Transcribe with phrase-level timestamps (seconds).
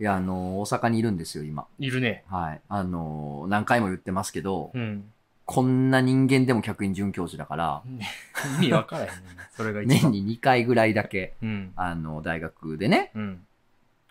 [0.00, 1.66] いや、あの、大阪にいるんですよ、今。
[1.78, 2.24] いるね。
[2.28, 2.60] はい。
[2.68, 5.04] あの、何回も言ってますけど、うん。
[5.46, 7.82] こんな人間でも客員准教授だから、
[8.58, 9.14] 意味わからへんね。
[9.56, 9.98] それが一番。
[10.00, 11.72] 年に2回ぐらいだけ、うん。
[11.76, 13.46] あの、大学でね、うん。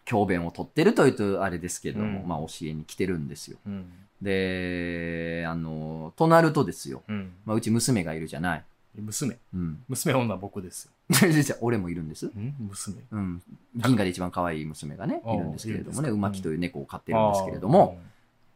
[0.05, 3.57] 教鞭を取ってるというとあれですけども、うんまあ教えに来てるんですよ。
[3.65, 3.85] うん。
[4.21, 7.03] で、あの、となるとですよ。
[7.07, 7.31] うん。
[7.45, 8.63] まあうち娘がいるじゃない。
[9.01, 9.37] 娘。
[9.53, 9.83] うん。
[9.89, 11.57] 娘女僕ですよ。
[11.61, 12.27] 俺もいるんです？
[12.27, 12.55] ん？
[12.59, 12.97] 娘。
[13.11, 13.41] うん。
[13.75, 16.27] 銀河で一番可愛い娘がね、ああいるんですけれどもね、いるんですか？
[16.27, 17.99] 馬木という猫を飼ってるんですけれども、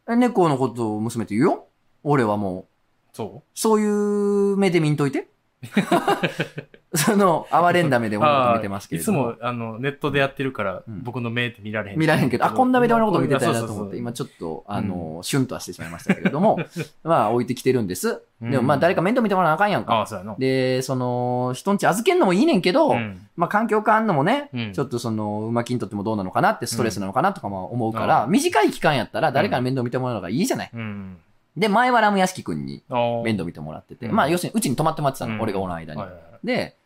[0.06, 1.66] 猫のことを娘って言うよ？
[2.04, 2.66] 俺はも
[3.12, 3.86] う、そそうい
[4.52, 5.28] う目で見んといて。
[6.94, 9.32] その、哀れんだ目でう俺のこと見てますけれども。
[9.32, 11.98] いつも、あの、ネットでやってるから、うん僕の目って見られへん。
[11.98, 16.58] 見られへんけど、あ、こんな目で俺のこと見てたよなと思って、今ちょっと、あの、シュンとはしてしまいましたけれども、
[17.04, 18.22] まあ置いてきてるんです。
[18.40, 20.06] うんでもまあ誰か面倒見てもらわなあかんやんあか。
[20.10, 20.36] うやな。
[20.38, 30.70] で、その、人んち預けんのもいいねんけど、うんまあ環境変わんのもね、うんちょっとその、馬木にとってもどうなのかなって、ストレスなのかなとかも思うかうら、ん短い期間やったら誰かに面倒見てもらうのがいいじゃない。
[31.58, 31.60] うん。
[31.60, 32.82] で、前はラム屋敷くんに
[33.24, 36.00] 面倒見てもらってて、うんまあ要するにうちに泊まってもらってたの、うん俺がおらん間に。
[36.00, 36.76] はいはいはいで、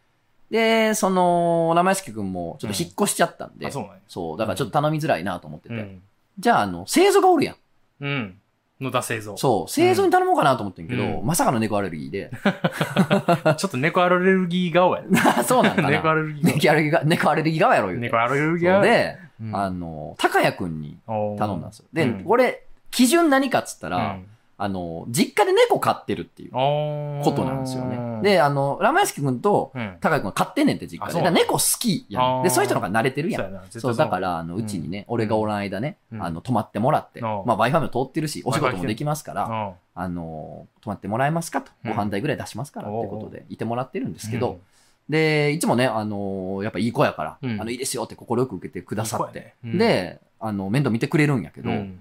[0.50, 3.98] で、その、ラム屋敷くんもちょっと引っ越しちゃったんで、あ、そうなんや。
[4.06, 5.74] そう、だからちょっと頼みづらいなと思ってて。
[5.74, 6.02] うん。
[6.38, 7.56] じゃあ、あの、製造がおるやん。
[8.00, 8.38] うん。
[8.80, 9.36] 野田製造。
[9.38, 12.30] そう、製造に頼もうかなと思ってんけど、うんまさかの猫アレルギーで。
[13.56, 15.20] ちょっと猫アレルギー顔やね。
[15.46, 18.02] そうなんかな猫アレルギー猫アレルギーが、猫アレルギー側やろ、言うて。
[18.06, 18.82] 猫アレルギー顔。
[18.82, 21.86] で、うんあの、高谷くんに頼んだんですよ。
[21.92, 24.26] で、うんこれ、基準何かっつったら、うん
[24.62, 28.20] あの、実家で猫飼ってるっていうことなんですよね。
[28.22, 29.96] で、あの、ラマヤスキくんとうん。
[30.00, 31.14] 高谷くんが飼ってんねんって実家で。
[31.14, 31.14] う。
[31.16, 32.42] だから猫好きやん。
[32.44, 33.42] で、そういう人の方が慣れてるやん。
[33.70, 36.22] そうそう、だから、あの、うちにね、俺がおらん間ね、うん。
[36.22, 41.72] あの、泊まってもらって、うんまあ、Wi-Fi も通ってるし、お仕事もできますから、ああの、泊まってもらえますかと。
[41.84, 41.90] うん。
[41.90, 44.60] ご飯代ぐらい出しますからってことで、いてもらってるんですけど、うん。
[45.08, 47.60] で、いつもね、あの、やっぱいい子やから、うん。
[47.60, 51.98] あの、いいですよって快く受けてくださって、で、あの、面倒見てくれるんやけど、うん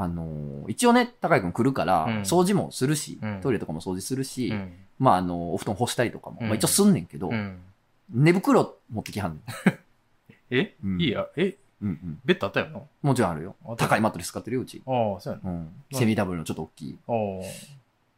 [0.00, 7.58] あの、一応ね、高井くん来るから、うん掃除もするし、うんトイレとかも掃除するし、うんまあ、あの、お布団干したりとかも、うんまあ一応すんねんけど、うん
[8.10, 9.42] 寝袋持ってきはんねん。
[10.50, 10.74] え？
[10.82, 11.26] うんいいや。
[11.36, 11.56] え？
[11.82, 12.20] うんうん。
[12.24, 12.80] ベッドあったよな。
[13.02, 13.76] もちろんあるよあ。
[13.76, 14.82] 高いマットレス使ってるよ、うち。
[14.86, 15.50] ああ、そうやな。
[15.50, 15.70] うん。
[15.92, 16.98] セミダブルのちょっと大きい。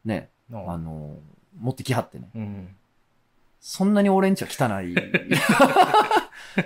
[0.04, 0.30] ね。
[0.48, 1.18] なあの、
[1.58, 2.28] 持ってきはってね。
[2.34, 2.76] うん。
[3.60, 4.92] そんなに俺んちは汚い。
[4.94, 4.96] い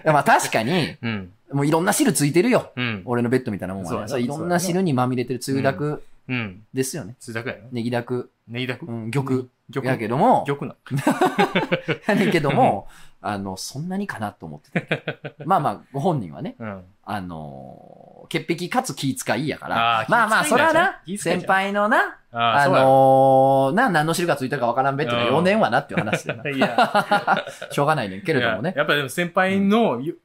[0.04, 1.32] やまあ確かに、うん。
[1.54, 2.72] もういろんな汁ついてるよ。
[2.76, 3.02] うん。
[3.04, 4.08] 俺のベッドみたいなもんはね。
[4.08, 6.64] そういろんな汁にまみれてるつゆだくうん。
[6.72, 7.16] ですよね。
[7.20, 7.60] ついだくやな。
[7.70, 9.46] ネギだく、ネギだくうん、玉。
[9.72, 10.76] 玉やけども、玉な。
[12.06, 12.88] やねんけども、
[13.20, 15.02] あの、そんなにかなと思ってて。
[15.44, 16.82] まあまあ、ご本人はね、うん。
[17.04, 22.68] あの、潔癖かつ気遣いやからあー、まあまあ、そらな、先輩のな、ああ。
[22.68, 26.48] のー、な、何の汁がついたかわからんべっていうのはうん4年はなっていう話でな。
[26.48, 28.78] いや、 しょうがないねんけれどもねいや。
[28.78, 30.18] やっぱでも先輩のゆ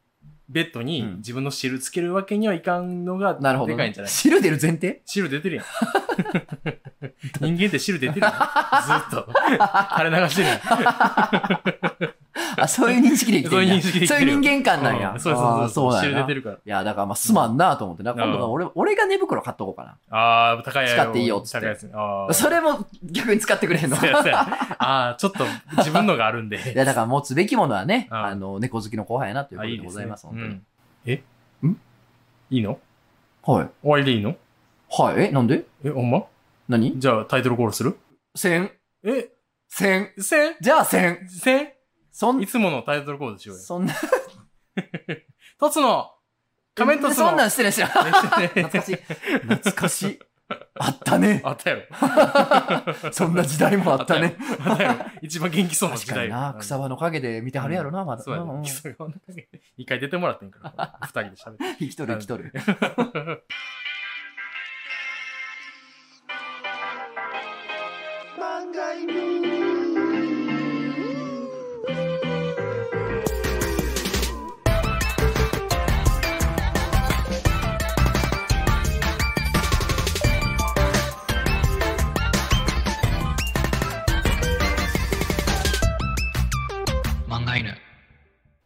[0.50, 4.04] ベッドにうん自分の汁つけるわけにはいかんのがなるほど、ねでかいんじゃ。
[4.04, 4.12] ない？
[4.12, 5.02] 汁出る前提？
[5.06, 5.66] 汁出てるやん。
[7.40, 8.34] 人間って汁出てるやん。
[8.34, 9.32] ずっと。
[9.98, 10.62] 垂れ流してるやん。
[12.58, 15.12] あ、そういう認識で生きてるんや そういうそういう人間観なんや。
[15.12, 15.20] うん。
[15.20, 16.34] そうそうそうそう。
[16.34, 16.58] るから。
[16.66, 18.04] や、だからまあ、すまんなと思って。
[18.04, 21.66] な今度は俺、俺が寝袋買っとこうかああ、高いや使っていいよっつって。
[21.66, 22.40] 高いやつ。
[22.40, 23.98] それも逆に使ってくれへんの。
[23.98, 25.46] ああ、ちょっと
[25.78, 26.74] 自分のがあるんいで。
[26.76, 28.18] や、だから持つべきものはね、うん。
[28.18, 30.48] あの、猫好きの後輩やなということでございます、本当に。
[30.48, 30.66] うん？
[31.06, 31.24] え
[31.66, 31.78] ん
[32.52, 32.80] いいの？
[33.44, 33.70] はい。
[33.82, 34.36] 終わりでいいの？
[34.90, 35.26] はい。
[35.26, 35.66] え、なんで？
[35.84, 36.24] え、ほんま？
[36.68, 37.00] 何？
[37.00, 37.98] じゃあタイトルコールする？
[38.36, 38.72] 千、
[39.04, 39.30] え、
[39.68, 40.12] 千。
[40.20, 40.56] せん？
[40.60, 41.28] じゃあ千。
[41.30, 41.70] せん？
[42.20, 43.64] そんい、つものタイトルコールしようよ。
[43.64, 43.94] そんな、
[45.58, 46.12] とつの
[46.76, 48.48] 仮面とつのそんなんしてないしてない。
[48.50, 48.96] 懐 懐かしい。
[49.48, 50.20] 懐かしい。
[50.78, 51.42] あったね。
[51.46, 51.84] あったやろ。
[53.14, 54.36] そんな時代もあったね。
[54.66, 55.06] あったやろ。
[55.22, 56.28] 一番元気そうな時代。
[56.28, 58.22] 確かにな、草場の陰で見てはるやろな、まだ。
[58.22, 58.44] そうや。
[58.66, 61.00] 草場の陰で一回出てもらってんから。
[61.02, 61.78] 二人で喋って。
[61.80, 62.52] 生きとる生きとる。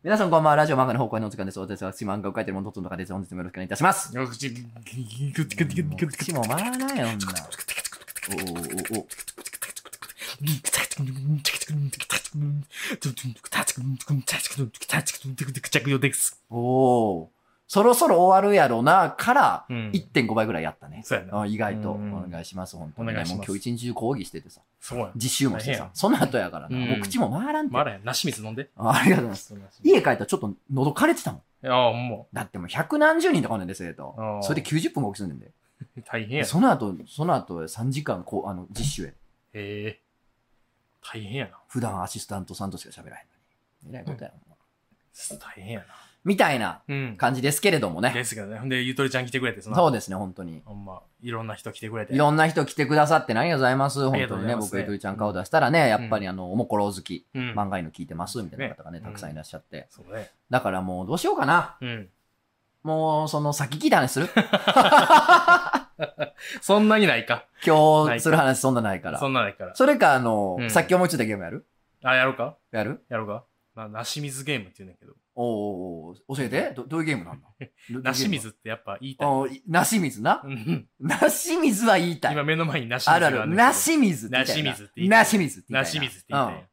[0.03, 1.59] 皆さんこんばんは、ラジオ漫画の方向へのお時間です。
[1.61, 3.13] 私は漫画を描いてるものとつの中です。
[3.13, 4.13] 本日もよろしくお願いいたします。
[4.13, 4.50] よ口、
[6.17, 7.27] 口も回らないよ、女。
[8.35, 8.57] おおお
[16.51, 17.43] おおおー
[17.74, 21.02] そろそろ終わるやろな、から、うん1.5倍ぐらいやったね。
[21.04, 21.94] そう意外と。
[21.94, 24.62] うんお願いします、本当にもう今日一日中講義しててさ。
[24.80, 25.12] そうやん。
[25.16, 25.74] 実習もして。
[25.74, 26.78] さその後やからな。
[26.78, 27.74] うんもう口も回らんて。
[27.74, 28.04] まだやん。
[28.04, 28.70] なし水飲んで。
[28.78, 29.81] あありがとうございます。
[29.84, 31.42] 家帰ったらちょっと喉枯れてたもん。
[31.66, 32.18] いや、ほんま。
[32.31, 34.42] だってもう百何十人とかおんねんで、生あ徒ー。
[34.44, 35.50] それで90分も起きすんねんで。
[36.06, 36.48] 大変やな。
[36.48, 39.08] その後、その後3時間、こう、あの、実習へ。
[39.08, 39.14] へ
[39.54, 40.00] え。
[41.02, 41.58] 大変やな。
[41.68, 43.25] 普段アシスタントさんとしか喋らへん
[43.88, 43.96] のに。
[43.96, 45.38] えらいことやな。
[45.40, 45.86] 大変やな。
[46.25, 47.16] みたいなうん。
[47.18, 48.12] 感じですけれどもね。
[48.14, 48.58] ですけどね。
[48.58, 50.62] ほんで、ゆとりちゃん来てくれて、そのそうですね、本当に。
[50.66, 52.14] ほんま、いろんな人来てくれて。
[52.14, 54.02] いろんな人来てくださってありがとうございます。
[54.02, 57.52] あ本当にね、りがとうございます僕、ゆとりちゃん顔出したらね、やっぱりあの、おもころ好き、うん。
[57.52, 59.88] 漫画いの聞いてます、みたいな方がね、ねたくさんいらっしゃって。
[59.90, 60.31] そうね。
[60.50, 61.78] だからもう、どうしようかな。
[61.81, 62.10] うん。
[62.84, 64.30] もう、その、先聞いた話する
[66.62, 67.46] そんなにないか。
[67.66, 69.28] 今日する話そんなないからそ。
[69.28, 69.75] んなないから。
[69.75, 71.66] それか、あの、うんさっき思いついたゲームやる？
[72.04, 73.04] あ、やろうかやる？
[73.10, 75.14] やろうかまあ、なし水ゲームって言うねんけど。
[75.35, 77.47] おーお教えてどどういうゲームなんだ？
[77.91, 79.27] どなし水ってやっぱ言いたい。
[79.27, 80.41] おなし水な？
[80.45, 82.33] うんなし水は言いたい。
[82.33, 83.38] 今目の前になし水あるある。
[83.38, 83.56] がある。
[83.56, 86.68] なし水って言いたいなし水って言いたいなし水って言いたいなし水って言。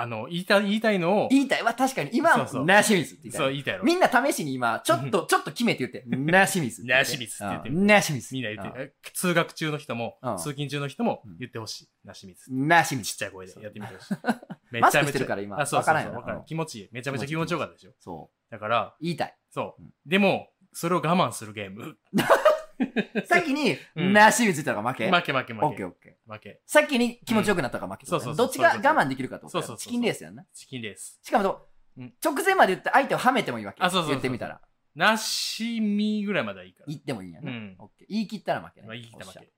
[0.00, 3.40] あの、言いたい、言いたいのを、言いたいは確かに、今はそうそうなし水って言いたい。
[3.40, 3.80] そう言いたい。
[3.82, 7.04] みんな試しに今、ちょっと、ちょっと決めて言って、なし水って言って。
[7.04, 8.34] なし水って言ってみし水。
[8.34, 11.88] みんな言って通学中の人もうん、通勤中の人もうん言ってほしい。
[12.04, 12.52] なし水。
[12.52, 13.12] なし水。
[13.12, 14.14] ちっちゃい声でやってみてほしい。
[14.72, 16.88] めマスクしてるから今あ、そうそうなわからんうん気持ちいい。
[16.92, 17.92] めちゃめちゃ気持ちよかったでしょ。
[17.98, 19.04] そだから、う。
[19.04, 19.36] 言いたい。
[19.50, 19.90] そううん。
[20.06, 21.98] でも、それを我慢するゲーム。
[23.26, 25.10] 先に、うんなし水って言ったら負け？
[25.10, 26.32] 負け負け負けオッケーオッケー。
[26.32, 26.60] 負け。
[26.66, 28.06] 先に気持ちよくなったから負け。
[28.06, 30.44] そうそうそうどっちが我慢できるかってことそうそうそうチキンレースやんな。
[30.54, 31.18] チキンレース。
[31.22, 31.66] しかも、
[31.96, 33.82] うん直前まで言って相手をはめてもいいわけ。
[33.82, 34.60] あそうそうそう言ってみたら。
[34.94, 36.86] なしみぐらいまではいいから。
[36.88, 37.50] 言ってもいいんやな。
[37.50, 38.86] うんオッケー言い切ったら負けね。
[38.86, 39.46] まあ、言い切った負おっしゃけ。
[39.46, 39.50] い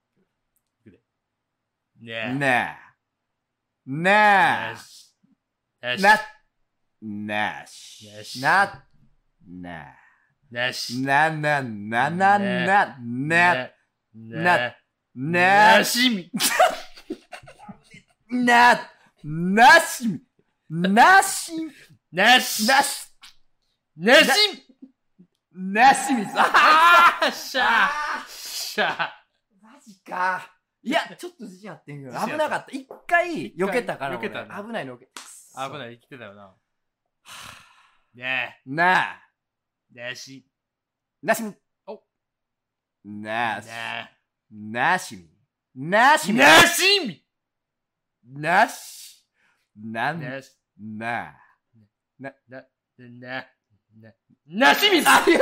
[0.85, 0.99] くで
[2.01, 2.35] ねえ。
[2.35, 2.79] ね
[3.87, 3.91] え。
[3.91, 5.15] ねよし。
[5.83, 5.99] よえ。
[5.99, 6.03] し。
[6.03, 6.21] な、
[7.03, 8.25] なしよ。
[8.25, 8.85] しな、
[9.47, 9.95] な、
[10.53, 11.01] なし。
[11.01, 13.71] な、な、な、な、な、な、
[14.15, 14.77] ね
[15.15, 16.31] なな、しみ。
[18.29, 18.79] な、
[19.25, 20.21] なしみ、
[20.69, 21.57] なし、
[22.13, 22.67] なし。
[22.67, 23.13] なし、
[23.97, 24.31] なし
[25.55, 26.27] みなしみ。
[26.35, 29.11] ああしゃあしゃ
[29.63, 30.51] マジか。
[30.83, 32.73] いや、ちょっと自信あってんけど、危なかった。
[32.73, 35.09] 一回避けたから、避けた危ないの避け
[35.73, 36.55] 危ない、生きてたよな。
[38.15, 39.32] ねえなあ、
[39.95, 40.47] なし。
[41.23, 41.55] なしみ。
[41.87, 42.03] お
[43.05, 44.11] なし、な
[44.51, 45.29] なしみ。
[45.75, 46.39] なしみ。
[46.39, 47.23] なしみ
[48.41, 49.27] なし。
[49.77, 50.51] なん、なし。
[50.79, 51.35] な。
[52.19, 52.65] な、な、
[52.99, 53.47] な、
[54.01, 54.15] な、
[54.47, 55.41] なしみずあ、いや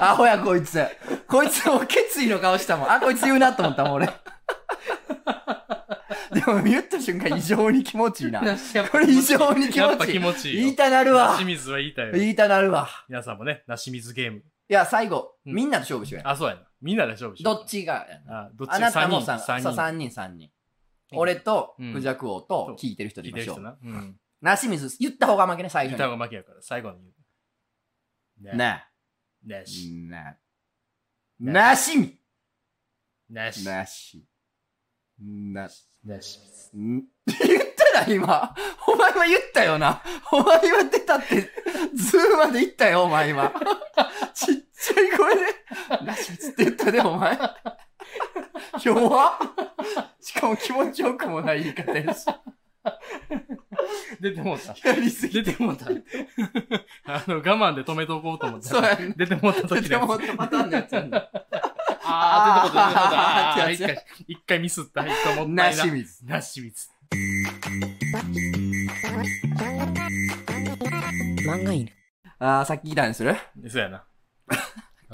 [0.00, 0.84] アホや、こいつ。
[1.28, 2.90] こいつもう決意の顔したもん。
[2.90, 4.08] あ、こいつ言うなと思ったもん、俺。
[6.34, 8.40] でも言った瞬間異常に気持ちいいな。
[8.90, 10.12] これ異常に気やっぱ持ちいい。
[10.14, 10.60] 気持ちいいよ。
[10.64, 11.44] 言いたなるわなし。
[11.44, 12.12] 水は言いたいよ。
[12.12, 12.88] 言いたなるわ。
[13.08, 14.38] 皆さんもね、なし水ゲーム。
[14.38, 16.30] いや、最後、うんみんなで勝負しようや。
[16.30, 16.62] あ、そうやな。
[16.80, 18.06] みんなで勝負しようどっちが。
[18.28, 18.70] あ、どっち？
[18.72, 20.08] あなたも三人さ、そう、三人。
[20.08, 20.50] 3人3人。
[21.12, 23.78] 俺と、うんクジャク王と、聞いてる人で聞いきましょう。
[23.82, 24.18] うん。
[24.40, 26.04] なし水、言った方が負けね、最言初に。
[26.04, 26.98] った方が負けやから、最後に
[28.42, 28.56] 言う。
[28.56, 28.58] ね。
[28.58, 28.88] な、
[29.58, 29.92] なし。
[30.08, 30.36] な、
[31.38, 32.18] なしみ。
[33.30, 33.64] なし。
[33.64, 34.26] なし。
[35.18, 35.68] な、
[36.04, 36.38] なし。
[36.76, 37.04] ん？
[37.26, 37.62] 言っ
[37.94, 38.54] たな、今。
[38.86, 40.02] お前は言ったよな。
[40.30, 41.48] お前は出たって、
[41.94, 43.52] ズーまで言ったよ、お前今。
[44.34, 47.38] ちっちゃい声で、なしみつって言ったで、お前。
[48.82, 49.38] 弱っ
[50.20, 52.26] しかも気持ちよくもない言い方やし。
[54.20, 54.88] 出てもうた。
[54.88, 55.42] やりすぎ。
[55.42, 55.86] 出てもうた。
[55.86, 58.96] あの、我慢で止めとこうと思ったら。
[58.96, 59.14] そうやね。
[59.16, 60.36] 出てもうた時でも、のやつ。
[60.36, 61.30] パターンのやつやんだ。
[62.06, 63.20] あー、出た、出てもうた。
[63.52, 63.96] あーあー
[64.26, 65.06] 一回、ミスった。
[65.06, 65.90] 一回もったなし。
[65.90, 66.20] みつ。
[66.22, 66.88] なしみつ。
[71.46, 71.88] 漫画犬
[72.38, 73.36] あー、さっき聞いたんする
[73.68, 74.04] そうやな。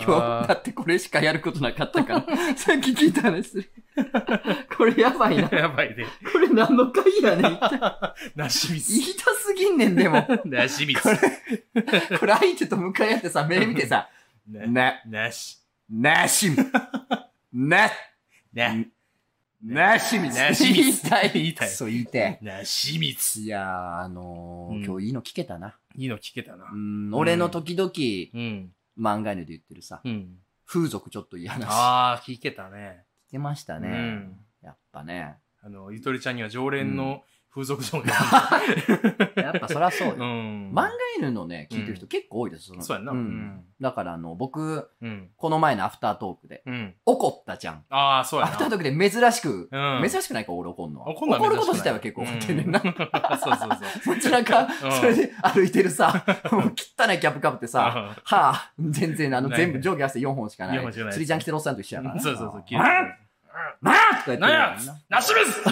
[0.03, 2.57] 今日、だってこれしかやることなかったから。
[2.57, 3.71] さっき聞いた話する。
[4.77, 5.49] これやばいな。
[5.53, 6.07] やばいで。
[6.33, 7.61] これ何の回やねん。
[8.35, 9.15] なしみつ言い。
[9.15, 10.27] たすぎんねん、でも。
[10.47, 11.11] なしみつこ。
[11.11, 14.09] れ、これ相手と向かい合ってさ、目見てさ、
[14.47, 15.60] な、なし。
[15.91, 16.57] なしみ、
[17.53, 17.91] な、
[18.53, 18.75] な、
[19.63, 21.31] なしみなしみ言いたい。
[21.33, 22.39] 言いたいそう、言いたい。
[22.41, 23.41] なしみつ。
[23.41, 25.77] いやー、あのーうん今日いいの聞けたな。
[25.97, 26.77] いいの聞けたなう。
[26.77, 28.73] ん、俺の時々、うん。
[28.99, 30.39] 漫画犬で言ってるさ、うん。
[30.65, 31.67] 風俗ちょっといい話。
[31.67, 33.05] 聞あー、聞けたね。
[33.31, 33.89] けましたね。
[33.89, 35.37] うんやっぱね。
[35.63, 38.07] あの、ゆとりちゃんには常連の風俗嬢が
[39.43, 40.15] やっぱそらそうよ。
[40.15, 40.71] うん。
[40.73, 42.73] 漫画犬のね、聞いてる人結構多いです。
[42.73, 43.11] のそうやんな。
[43.11, 43.65] ううんん。
[43.81, 45.31] だからあの、僕、うん。
[45.37, 46.95] この前のアフタートークで、うん。
[47.05, 47.85] 怒ったじゃん。
[47.91, 48.53] あー、そうやな。
[48.53, 51.09] アフタートークで珍しく、うん珍しくないか、俺怒んのは。
[51.09, 52.81] 怒ること自体は結構怒ってんねんな。
[52.85, 52.95] うん
[53.39, 53.69] そうそう
[54.03, 54.15] そう。
[54.17, 58.15] そちらかうん、それで歩いてるさ、 もう汚いキャップかぶってさ、うんは
[58.55, 60.77] あ、全然あの、全部上下合わせて4本しかない。
[60.77, 62.21] 四本しかない釣りジャン着てるおっさんと一緒やから。
[62.21, 62.65] そうそうそう。
[63.53, 64.77] あなあとか言ってるなんや
[65.09, 65.63] ナシです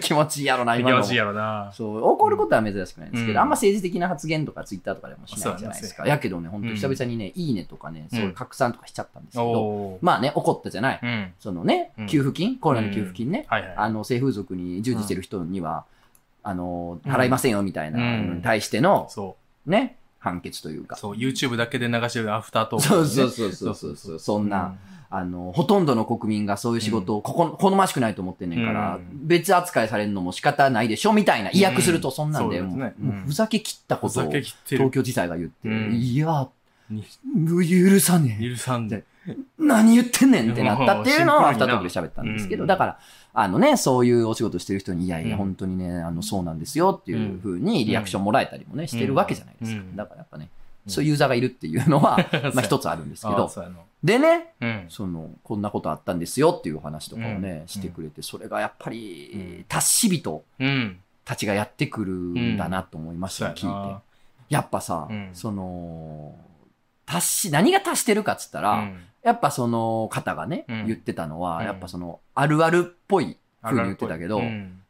[0.00, 0.96] 気持ちいいやろな、今の。
[0.96, 1.70] 気持ちいいやろな。
[1.74, 6.06] そう、怒ることは珍しくないんですけど、うんあんま政治的な発言とかツイッターとかでもしないじゃないですか。
[6.06, 9.98] やけどね、本当久々にね、いいねとかね、そういう拡散とかしちゃったんですけど、おー。
[10.00, 11.00] まあね、怒ったじゃない。
[11.02, 11.32] うん。
[11.38, 13.74] そのねうん、給付金、コロナの給付金ね、はいはい。
[13.76, 15.84] あの、性風俗に従事してる人には、
[16.42, 20.84] あの、うん払いませんよみたいなうんのに対しての、そね、判決というう。
[20.84, 20.96] か。
[20.96, 24.74] そう、YouTube だけで流してるアフタートーク、そうそうそうそうそうそう、そんな、
[25.08, 29.26] あの、ほとんどの国民がそういう仕事をここ、好ましくないと思ってんねんから、うん。
[29.26, 32.92] 別扱いされるのも仕方ないでしょみたいな、意訳するとそんなんで、もう
[33.26, 34.90] ふざけ切ったことを東。
[34.90, 35.94] 京地裁が言って、うん。
[35.94, 36.48] いや、
[36.90, 37.04] に
[37.68, 38.50] 許さねえ。
[38.50, 39.04] 許さんで。
[39.58, 42.68] 何言ってんねんってなったっていうのをアフタートークで喋ったんですけど、うん。
[42.68, 42.98] だから、
[43.34, 45.38] あのね、そういうお仕事してる人に、いやいや、うん。
[45.38, 49.80] 本当にね、あの、そうなんですよっていうふうにリアクションもらえたりもね、してるわけじゃないですか。
[49.80, 49.96] うん。
[49.96, 50.55] だからやっぱね、うん
[50.86, 52.18] そういうユーザーがいるっていうのは、
[52.54, 53.50] まあ一つあるんですけど、
[54.04, 54.86] でね、うん。
[54.88, 57.68] その、こんなことあったんですよっていう話とかをね、うん。
[57.68, 61.00] してくれて、それがやっぱりうん、達し人うん。
[61.24, 64.02] たちがやってくるんだなと思いましたよ、聞いて。
[64.48, 65.30] やっぱさ、うん。
[65.32, 66.36] その、
[67.04, 69.00] 達し、何が達してるかっつったら、うん。
[69.24, 70.86] やっぱその方がね、うん。
[70.86, 71.64] 言ってたのは、うん。
[71.64, 74.82] やっぱその、あるあるっぽい風に言ってたけど、うん。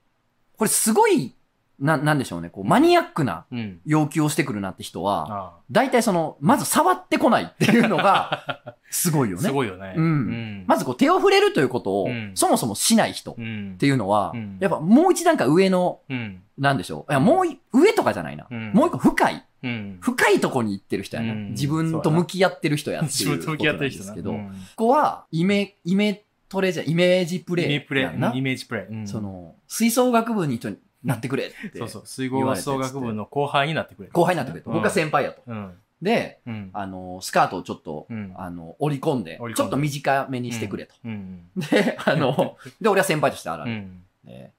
[0.58, 1.34] これすごい、
[1.78, 3.80] な、なんでしょうね、こう、マニアックなうん。
[3.84, 9.42] 要求をしてくるなって人は、あ大体その、まず触ってこないっていうのが、 すごいよあ。
[9.42, 9.52] ねす。
[9.52, 9.94] ごいよね。
[9.96, 13.76] うんまずこう、手を触れるということをうん、そもそもしない人っうん。
[13.78, 16.42] ていうのはうん、やっぱもう一段階上の、うん。
[16.56, 17.12] なんでしょう。
[17.12, 18.46] いや、もうい、上とかじゃないな。
[18.50, 19.44] うんもう一個深い。
[19.62, 19.98] うん。
[20.00, 21.32] 深いとこに行ってる人やな。
[21.32, 28.04] うん自分と向き合ってる人やっていう自分と向き合ってる人なことなんですけど、うんここは、イメ、イメトレじゃ、イメージプレイイメージプレイ。
[28.04, 28.42] イ。
[28.42, 28.84] メージプレイ。
[28.86, 30.58] うんそ、の、吹奏楽部に
[31.04, 31.78] なってくれって。
[31.78, 32.02] そうそう。
[32.06, 34.12] 水郷合奏楽部の後輩になってくれる。
[34.12, 34.70] 後輩になってくれと。
[34.70, 35.42] 僕は先輩やと。
[35.46, 35.74] うん。
[36.02, 36.70] で、うん。
[36.72, 40.94] あの、スカートをちょっと、うんあの、折り込んでちょっと短めにしてくれと。
[41.04, 41.48] うん。
[41.56, 44.52] で、あの、 で、俺は先輩としてあられ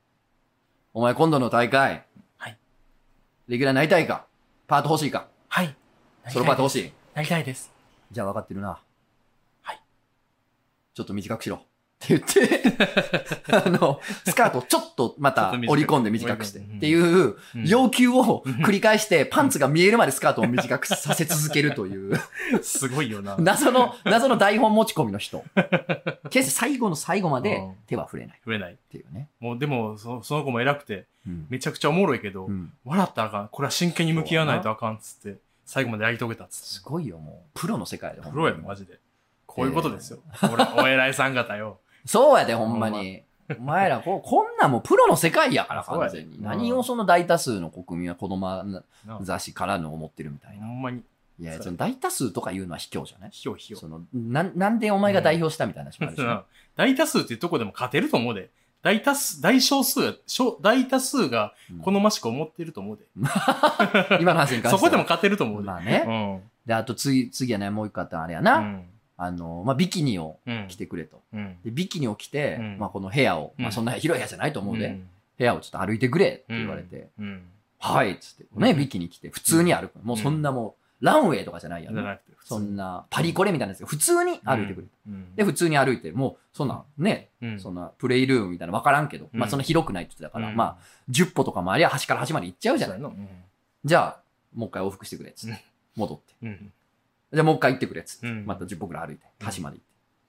[0.94, 2.06] お前今度の大会、
[2.38, 2.58] はい。
[3.48, 4.26] レギュラーになりたいか？
[4.66, 5.28] パート欲しいか？
[5.48, 5.76] はい。
[6.30, 6.92] ソロパート欲しい？
[7.14, 7.72] なりたいです。
[8.12, 8.80] じゃあ分かってるな。
[9.62, 9.80] はい。
[10.96, 11.62] ちょっと短くしろ。
[12.06, 12.64] って言って、
[13.52, 16.60] あの、スカートをちょっとまた折り込んで短くして。
[16.60, 22.16] っていううん要求を繰り返して、パンツが見えるまでスカートを短くさせ続けるという、
[22.62, 23.36] すごいよな。
[23.40, 25.44] 謎の、謎の台本持ち込みの人。
[26.30, 28.78] 決して最後の最後までうん手は触れないっ増えない。
[28.92, 29.30] ていうね。
[29.40, 33.48] もうでも、そその子も偉くて、うんめちゃくちゃおもろいけど、うん笑ったらあかん。
[33.50, 36.90] これは真剣に向き合わないとあかんっつって、最後までやり遂げたっつすって。
[36.90, 37.60] ごいよ、もう。
[37.60, 38.22] プロの世界で。
[38.22, 39.00] プロやで、マジで。
[39.46, 40.20] こういうことですよ。
[40.54, 41.80] 俺 お偉いさん方よ。
[42.08, 43.22] そうやで、ほんまに。
[43.58, 46.42] お前らこう、こんなんもうプロの世界やから、完全に。
[46.42, 48.84] 何をその大多数の国民は子供な
[49.22, 50.66] 雑誌からの思ってるみたいな。
[50.68, 51.02] ほんまに、
[51.40, 53.30] いや、その大多数とか言うのは卑怯じゃない？
[53.32, 53.80] ひよひよ。
[53.80, 56.40] そのな、なんでお前が代表したみたいな話もあるしね、
[56.76, 58.50] 大多数っていうとこでも勝てると思うで。
[58.84, 63.06] 大多数、大少数や、少大多数が好ましく思ってると思うで。
[64.22, 64.70] 今の話に関しては。
[64.72, 65.68] そこでも勝てると思うで。
[65.68, 66.42] まあね。
[66.66, 68.58] で、あと次、次はね、もう一個あったのあれやな。
[68.60, 68.84] うん。
[69.18, 70.66] あの、まあ、ビキニをうん。
[70.68, 71.22] 着てくれと。
[71.34, 71.58] うん。
[71.64, 77.44] で、ビキニを着て、うんまあ、この部屋を、うんまあ、そんな広い部屋じゃないと思うで、ん部屋をちょっと歩いてくれって言われて、うん。
[77.80, 80.00] はいっつって、ね、うんビキニ着て、普通に歩く。
[80.04, 82.20] もうそんなもう、ランウェイとかじゃないやんね。
[82.44, 84.88] そんな、パリコレみたいなやつが普通に歩いてくる。
[85.08, 85.36] うん。
[85.36, 93.00] で、普通に歩いて、もう、そんな、ね、うん、そんな、プレイルームみたいなの分からんけど、うんまあ、そんな広くないって言ってたから、うんまあ、10歩とかもありゃ端から端まで行っちゃうじゃない。
[93.00, 93.26] そうやな
[93.84, 94.22] じゃあ、
[94.56, 95.62] もう一回往復してくれ、つって
[95.98, 96.02] うん。
[96.02, 96.34] 戻って。
[97.32, 97.38] うん。
[97.38, 98.28] じゃあ、もう一回行ってくれ、つって。
[98.28, 99.88] うんまた10歩くらい歩いて、うん端まで行って。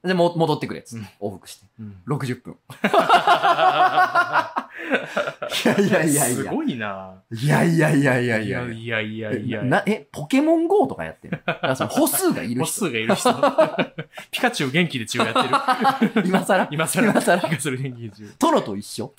[0.09, 1.07] で、戻ってくれ、つって。
[1.21, 1.67] 往復して。
[1.81, 1.97] うん。
[2.07, 2.57] 60分。
[5.65, 6.37] いやいやいやいや。
[6.37, 7.15] すごいな。
[7.33, 9.63] いやいやいやいやいいややいやいやいや。
[9.63, 11.43] な、え、ポケモン GO とかやってる
[11.91, 12.87] 歩数がいる歩人。
[12.87, 13.33] 数がいる人。
[14.31, 16.27] ピカチュウ元気で中やってる。
[16.29, 16.69] 今更？
[16.71, 17.11] 今更。
[17.11, 17.41] 今更？
[17.43, 18.35] ピカチュウ元気で中。
[18.39, 19.13] トロと一緒？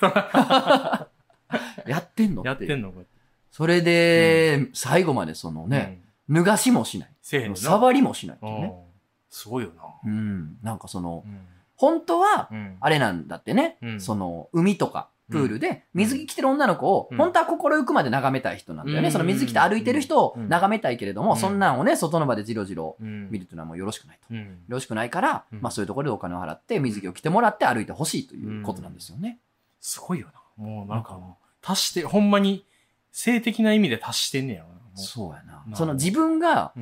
[1.86, 3.02] やってんののやってんのこ
[3.50, 5.76] それで、最後までそのれ。
[5.76, 7.10] ね、脱がしもしない。
[7.30, 7.54] せえへん。
[7.56, 8.74] 触りもしないっていうね。
[8.84, 8.90] うん
[9.32, 9.84] すごいよな。
[10.04, 10.58] うん。
[10.60, 11.46] なんかそのう、ん
[11.76, 12.76] 本当は、うん。
[12.80, 19.06] あれなんだってね、うんその、海とか、プールで、水着着てる女の子を、うん本当は心ゆくまで眺めたい人なんだよね。
[19.06, 24.34] うんその水着て歩いてる人をうん眺めたいけれども、うんそんなんをね、外の場でじろじろうん見るというのはもうよろしくないと。
[24.34, 24.38] うん。
[24.40, 29.38] よろしくないから、うんまあそういうところでお金を払って、水着を着てもらって歩いてほしいということなんですよね。
[29.80, 30.26] すごいよ
[30.58, 30.64] な。
[30.64, 32.66] もうなんかもう、達して、ほんまに、
[33.12, 34.79] 性的な意味で達してんねやろな。
[34.94, 35.64] もそうやな。
[35.66, 36.72] なその自分が。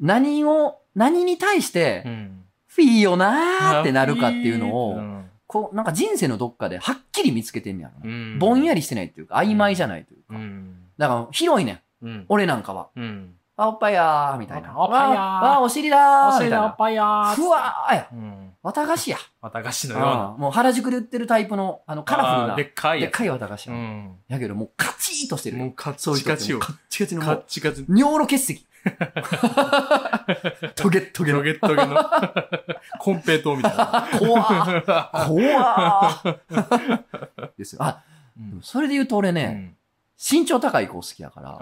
[0.00, 2.44] 何を、何に対してう、ん。
[2.66, 10.36] フィーよなーってなるかっていうのうを、んこう、なんか人生のどっかではっきり見つけてんねやろぼんやりしてないっていうか、曖昧じゃないというか。
[10.36, 10.76] うん。
[10.98, 12.24] だから広いねん。
[12.28, 12.88] 俺なんかは。
[13.56, 13.64] うん。
[13.64, 14.78] あ、おっぱいやー、みたいな。
[14.80, 16.70] おっぱいやーわあ、お尻だー、みたいな。
[16.70, 18.08] ぱいやふわーや。
[18.12, 18.52] うん。
[18.62, 19.18] 綿菓子や。
[19.42, 20.34] 綿菓子のような。
[20.38, 23.00] もう原宿で売ってるタイプの、あの、カラフルな、でっかい。
[23.00, 23.74] でっかい綿菓子や。
[23.74, 24.16] うん。
[24.28, 25.58] やけど、もうカチーとしてる。
[25.58, 26.58] もうカチカチよ。
[26.58, 27.84] カッチカチのカチカチ。
[27.88, 28.66] 尿路結石。
[30.74, 31.38] トゲットゲの。
[31.38, 31.96] トゲットゲの。
[32.98, 34.08] コンペイトーみたいな。
[34.18, 37.82] 怖ー怖ー ですよ。
[37.82, 38.02] あ、
[38.38, 39.76] うんそれで言うと俺ね、うん
[40.16, 41.58] 身長高い子好きやから、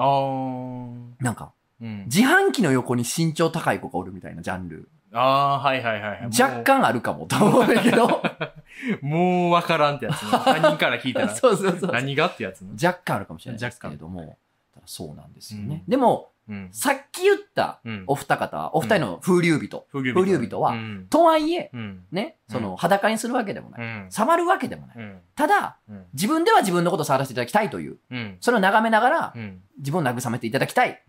[1.19, 2.05] なんか、うん。
[2.07, 4.89] 自販機の横に身長高い子がおるみたいなジャンル。
[5.13, 6.23] あー、はいはいはいはい。
[6.41, 8.23] 若干あるかもと思うんだけど。
[9.03, 9.51] もう。
[9.53, 10.31] わからんってやつね。
[10.31, 11.29] 他人から聞いたら。
[11.35, 11.93] そうそうそう。
[11.93, 12.73] 何がってやつね。
[12.83, 14.39] 若干あるかもしれないですけれども、
[14.87, 15.83] そうなんですよね。
[15.87, 16.69] うんでも、うん。
[16.73, 19.85] さっき言ったうんお二方は、お二人の風流人。
[19.93, 21.07] 風風流人はうん。
[21.09, 22.05] とはいえ、うん。
[22.11, 23.81] ね、うんその裸にするわけでもない。
[23.81, 24.07] うん。
[24.11, 24.97] 触るわけでもない。
[24.97, 25.21] うん。
[25.37, 26.07] ただ、うん。
[26.15, 28.37] 自分では自分のことを触らせていただきたいという、うん。
[28.41, 29.63] それを眺めながらう、ん。
[29.79, 31.03] 自分を慰めていただきたい。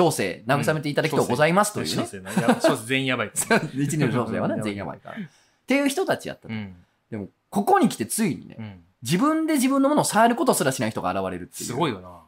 [0.00, 0.06] うん。
[0.06, 2.02] 小生、慰めていただきとうございますというね。
[2.02, 2.32] 小生な。
[2.32, 3.30] や小生全員やばい。
[3.74, 5.16] 一年の小生はね、全員やばいから。
[5.16, 5.18] っ
[5.66, 6.54] ていう人たちやったの。
[6.54, 6.76] うん。
[7.10, 8.84] でも、ここに来てついにね、うん。
[9.02, 11.66] 自分で自分のものを触ることすらしない人が現れるっていう。
[11.66, 12.22] すごいよな。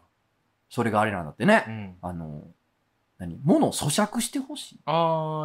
[0.69, 1.65] それがあれなんだってね。
[1.67, 1.95] うん。
[2.03, 2.43] あの、
[3.19, 3.39] 何？
[3.45, 4.81] 物を咀嚼してほしい。
[4.87, 4.93] あ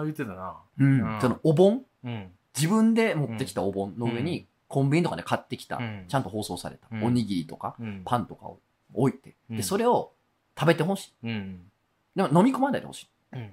[0.02, 0.56] ー、言ってたな。
[0.80, 1.84] うんうんそのお盆？
[2.04, 2.32] うん。
[2.56, 8.02] 自分で持ってきたお盆の上うに、コンビニとかで買ってきた、うんちゃんと包装された、うんおにぎりとか、うん。
[8.04, 8.60] パンとかを
[8.94, 10.12] 置いて、うんで、それを
[10.60, 11.28] 食べてほしい。
[11.28, 11.69] うん。
[12.28, 13.10] でも飲み込まないでほしい。
[13.34, 13.50] うん。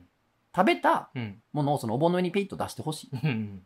[0.55, 1.43] 食べたうん。
[1.53, 3.11] ものをそのお盆の上にピッと出してほしい。
[3.13, 3.63] うん。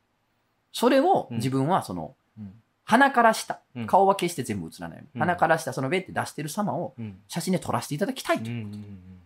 [0.72, 2.52] それをうん自分はその、うん。
[2.84, 7.18] 鼻から下、うん顔は決して全部映らないように、うん鼻から下、そのベって出してる様をうん。
[7.28, 8.50] 写真で撮らせていただきたいと。
[8.50, 9.20] うんうんうん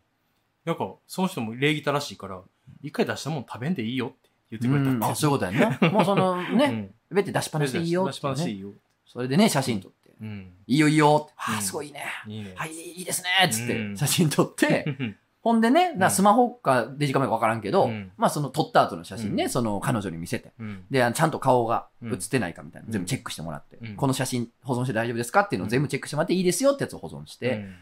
[0.64, 2.40] なんか、その人も礼儀正しいから、
[2.82, 4.90] 一回出したもん食べんでいいよって言ってくれた。
[4.90, 5.78] うんあそういうことやんな。
[5.92, 6.90] もうそのね、ね。
[7.10, 8.12] ベって出しっぱなしでいいよ出。
[8.14, 8.70] してぱなしでいいよ。
[9.04, 10.52] それでね、写真撮って、うん。
[10.66, 12.02] いいよいいよって、ああ、うんすごいね。
[12.26, 12.54] いいね。
[12.56, 15.98] はい、いいですねっつってうん写真撮って、う んほんでね、ん。
[15.98, 18.10] なスマホかデジカメかわからんけど、うん。
[18.16, 19.50] まあその撮った後の写真ね、うん。
[19.50, 20.84] その彼女に見せて、うん。
[20.90, 22.92] で、あのちゃんと顔が映ってないかみたいな、うん。
[22.92, 23.96] 全部チェックしてもらって、うん。
[23.96, 27.74] この写真保存して大丈夫ですかっていうのを全部チェックしてもらっていいですよってやつを保存して、うん。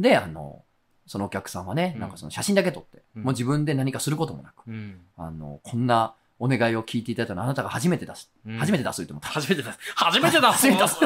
[0.00, 0.64] で、あの、
[1.06, 2.00] そのお客さんはね、うん。
[2.00, 3.22] なんかその写真だけ撮って、うん。
[3.22, 5.02] もう自分で何かすることもなく、うん。
[5.16, 8.30] あの、こんなお願いを聞いていただいたのはあなたが初めて出す。
[8.46, 9.74] うん初めて出すって言っても、初めてだ。
[9.94, 11.00] 初めてだ初めて出す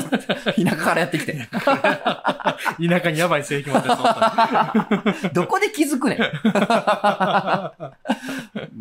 [0.64, 1.48] 田舎からやってきて。
[1.52, 5.30] 田舎にやばい性癖持ってそう。
[5.32, 6.20] どこで気づくねん。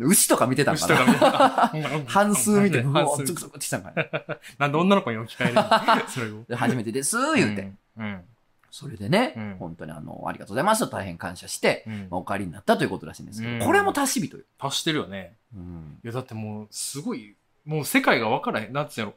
[0.00, 1.30] 牛とか見てたんか牛とか見てな。
[1.30, 4.04] た 半数見て、うわ半数ゾクゾクってしたんかな。
[4.58, 6.08] なんで女の子に置き換えるの？
[6.08, 6.44] それを。
[6.48, 7.72] で初めてです、言うて。
[7.96, 8.20] うん。
[8.70, 14.44] それでね、うん本当にあの、ありがとうございますと大変感謝して、うんまあ、お帰りになったということらしいんですけど、うんこれも達し人よ。
[14.58, 15.36] 足してるよね。
[15.54, 15.98] うん。
[16.04, 18.72] いや、だってもう、すごい、もう世界が分からへん。
[18.72, 19.14] なんつうやろ。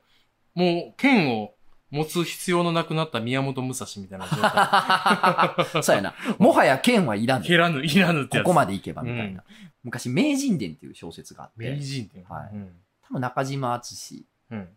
[0.55, 1.53] もう、剣を
[1.91, 5.81] 持つ必要のなくなった宮本武蔵みたいな状態。
[5.83, 6.15] そうやな。
[6.39, 7.45] もはや剣はいらぬ。
[7.45, 8.39] いらぬ、いらぬって。
[8.39, 9.43] ここまで行けばみたいな。
[9.83, 12.25] 昔、名人伝っていう小説があって、名人って。
[12.27, 12.75] はいうん。
[13.03, 14.69] 多分中島敦うん。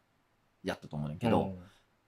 [0.62, 1.57] やったと思うねんけど、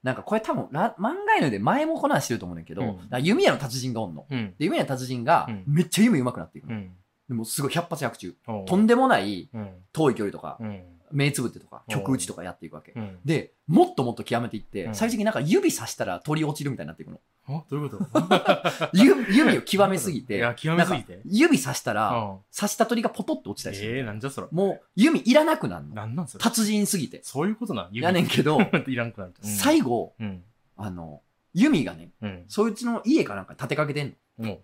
[0.03, 4.27] なんかこれ多分ら漫画犬で前もこの話してると思うねんけど、うん弓矢の達人がおんの。
[4.31, 4.55] うん。
[4.59, 6.75] で、弓矢の達人がうんめっちゃ弓上手くなっていくの。
[6.77, 6.93] うん。
[7.29, 8.35] でもすごい百発百中。
[8.47, 8.65] うん。
[8.65, 9.71] とんでもないうん。
[9.93, 10.83] 遠い距離とか、うん。
[11.13, 12.93] 目つぶってとか、うん曲打ちとかやっていくわけ。
[12.95, 13.19] うん。
[13.25, 17.21] で、もっともっと極めていって、うん最終的になんか指さしたら鳥落ちるみたいになっていくの。
[17.51, 18.21] あどういうこと？
[18.93, 20.39] 指指を極めすぎて。
[21.25, 23.97] 指さしたら、うん刺した鳥がポトッと落ちたりする。
[23.97, 24.49] ええ、なんじゃそら。
[24.51, 25.95] もう弓いらなくなるの。
[25.95, 26.43] なんなんそれ？
[26.43, 27.21] 達人すぎて。
[27.23, 27.93] そういうことなん？
[27.93, 29.41] やねんけど、 いらんくなると。
[29.43, 30.43] 最後、うん。
[30.77, 31.23] あの、
[31.55, 32.45] 弓がね、うん。
[32.49, 34.59] そいつの家かなんかに立てかけてんの。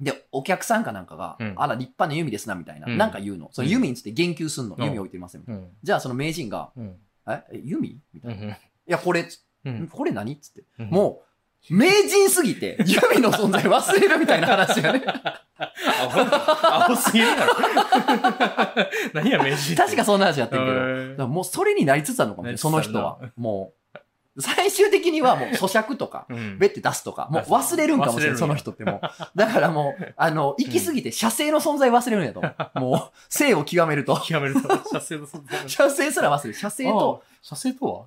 [0.00, 3.48] もで、お客さんかなんかが、うんあら、立派な弓ですな、みたいな、うんなんか言うの。
[3.52, 4.76] その弓について言及すんの。
[4.78, 5.68] うん弓置いてません、みたいなうん。
[5.82, 6.96] じゃあ、その名人が、うん。
[7.28, 8.42] え、え弓みたいな。
[8.44, 8.56] いうん。
[8.86, 9.88] や、これ、つうん。
[9.88, 10.64] これ何っつって。
[10.78, 11.26] うんもう、
[11.74, 15.02] 名人すぎて、弓の存在忘れるみたいな話がね。
[15.58, 15.72] ア
[16.08, 17.54] ホ、アホすぎるやろ。
[19.14, 19.74] 何や、名人って。
[19.74, 20.72] 確かそんな話やってんけど。
[20.72, 23.18] だかへーらもうそれになりつつあるのかもしれない、その人は。
[23.36, 23.85] もう、
[24.38, 26.58] 最終的にはもう咀嚼とか、うん。
[26.58, 29.38] べって出すとか、もう忘れるんかもしれない、その人ってもう。
[29.38, 32.42] だからもう、あの、行き過ぎて射精の存在忘れるんやと。
[32.78, 34.20] もう、性を極めると。
[34.20, 36.54] 極めると、射精の存在射精すら忘れる。
[36.54, 38.04] 射精と、あ射精とは？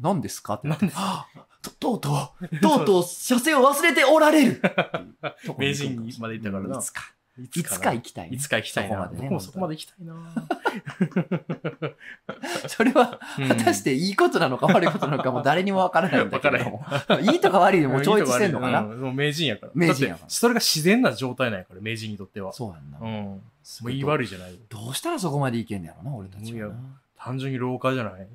[0.00, 0.68] 何ですかって。
[0.68, 4.60] なって何ですはぁととうとう、とうとう射精を忘れておられる。
[5.58, 6.78] 名人にまで行ったからな。
[6.78, 9.08] いつか、いいつか行きたいね、いつか行きたいな。
[9.08, 10.14] そこまでね僕もそこまで行きたいな。
[12.68, 16.84] それは、うん果たしていいことなのか悪いことなのかも 誰にもわからないんだけれども。
[17.32, 19.72] いいとか悪いでも超越してんのかな、うんもう名人やから。
[19.74, 22.52] 名人やからそれが自然な状態なんやから、名人にとっては。
[22.52, 22.98] そうやんな。
[23.00, 23.06] うん。
[23.24, 23.40] も
[23.84, 24.58] う言い悪いじゃないよ。
[24.68, 26.74] どうしたらそこまでいけんねやろな、俺たちはな。
[27.18, 28.26] 単純に老化じゃない？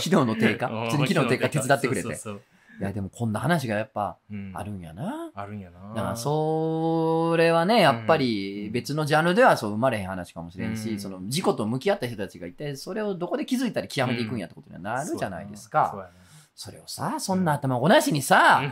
[0.00, 0.68] 機能の低下？
[0.68, 2.14] うん普通に機能の低下手伝ってくれて。
[2.14, 2.42] そうそう
[2.80, 5.30] いや、でもこんな話がやっぱうんあるんやな。
[5.34, 5.94] あるんやな。
[5.94, 15.94] だから、それはね、やっぱりうん別のジャンルではそう生まれへん話かもしれんし、うんその事故と向き合った人たちが一体それをどこで気づいたり極めていくんやってことにはなるじゃないですそうか。
[15.98, 16.24] や
[16.56, 18.62] それをさ、そんな頭ごなしにさ、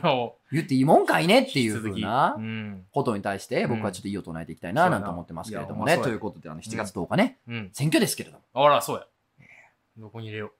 [0.52, 2.86] 言っていいもんかいねっていうふうなうん。
[2.92, 5.98] ことに対して僕はちょっと異を唱えていきたいななんて思ってますけれどもね。
[5.98, 7.70] ということで、あの、7月10日ね、うん。
[7.72, 9.06] 選挙ですけれども、あら、そうや。
[9.98, 10.52] どこに入れよう。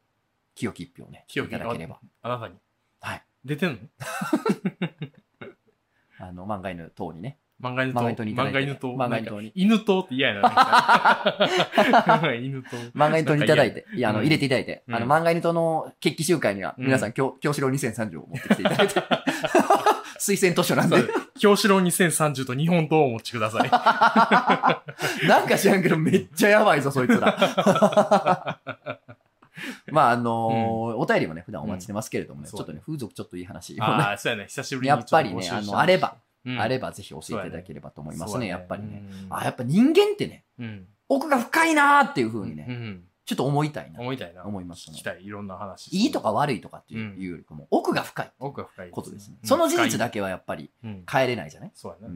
[0.57, 2.01] 清き一票ね、い清きただければ。
[2.23, 2.55] あなたに。
[3.01, 3.23] はい。
[3.45, 3.79] 出てんの？
[6.19, 7.39] あの、漫画犬等にね。
[7.61, 8.01] 漫画犬と。
[8.01, 8.89] 漫にいただいて漫画犬と。
[8.95, 10.43] 漫画犬とに犬とって嫌やな。
[10.43, 10.53] なん
[12.21, 12.77] か 犬と。
[12.95, 18.95] 漫画犬党にいただいて、いや、あの、うん入れていただいて、うんあの、漫画犬党の決起集会には、うん皆さん、京京志郎2030を持ってきていただいて、
[20.21, 20.97] 推薦図書なんで
[21.39, 25.27] 京志郎2030と日本刀をお持ちください。
[25.29, 28.61] なんか知らんけど、めっちゃやばいぞ、そいつら。
[29.93, 34.47] まあ、あのーお便りもね、普段お待ちしてますけれどもね、うんちょっとね、風俗ちょっといい話ああ、そうやね。
[34.47, 36.17] 久しぶりにやっぱりね、あの、あれば、
[36.59, 39.03] あればばぜひ教えていただければと思いますね、やっぱりね。。
[39.31, 40.45] あ、やっぱ人間ってね。
[41.09, 43.05] 奥が深いなーっていう風にね、うん。
[43.25, 44.45] ちょっと思いたいな、思いたいな。
[44.45, 45.25] 思いますね聞きたい。
[45.25, 45.95] いろんな話。
[45.97, 49.37] いいとか悪いとかっていうよりかも、奥が深い奥が深いことですね。
[49.43, 50.71] うんその事実だけはやっぱり。
[50.83, 51.71] 変えれないじゃない？
[51.75, 52.15] そうやな。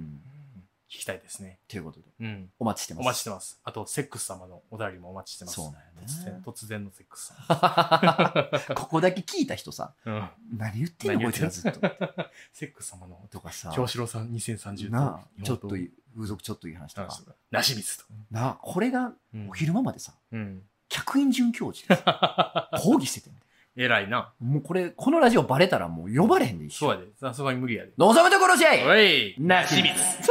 [0.88, 0.96] うん。
[0.96, 1.58] 聞きたいですね。
[1.68, 2.50] ということで、うん。
[2.58, 3.02] お待ちしてます。
[3.02, 3.60] お待ちしてます。
[3.64, 5.56] あと、セックス様のお便りもお待ちしてます。
[5.56, 6.42] そうなんよ突然ね、。
[6.46, 8.74] 突然のセックス様。
[8.76, 10.28] ここだけ聞いた人さ、うん。
[10.56, 11.80] 何言ってんのこいつらずっと。
[12.52, 17.22] セックス様の、とかさ、京志郎さん2030なあ、ちょっとといい、風俗ちょっといい話とか。
[17.50, 18.04] なしみつと。
[18.30, 20.62] なあ、これがうんお昼間までさ、うん。
[20.88, 23.35] 客員准教授でさ 講義してて。
[23.76, 24.32] 偉いな。
[24.40, 26.78] もうこれ、このラジオバレたらもう呼ばれへんで一緒。
[26.78, 27.06] そうやで。
[27.20, 27.90] さすがに無理やで。
[27.98, 29.90] 望むところじゃいおいなしみ
[30.22, 30.30] つ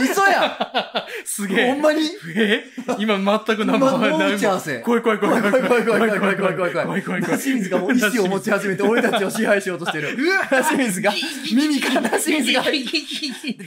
[0.00, 0.58] 嘘や
[1.24, 1.70] すげえ。
[1.72, 2.00] んほんまに？
[2.36, 2.64] え？
[2.98, 10.16] 今全く何も今の打ち合わせ怖い怖い怖い怖い怖い怖い怖い怖い怖い怖い怖い怖い怖い怖いナシミズがもう意志を持ち始めて俺たちを支配しようとしてる。
[10.50, 11.12] ナシミズが、
[11.54, 12.62] 耳からナシミズが、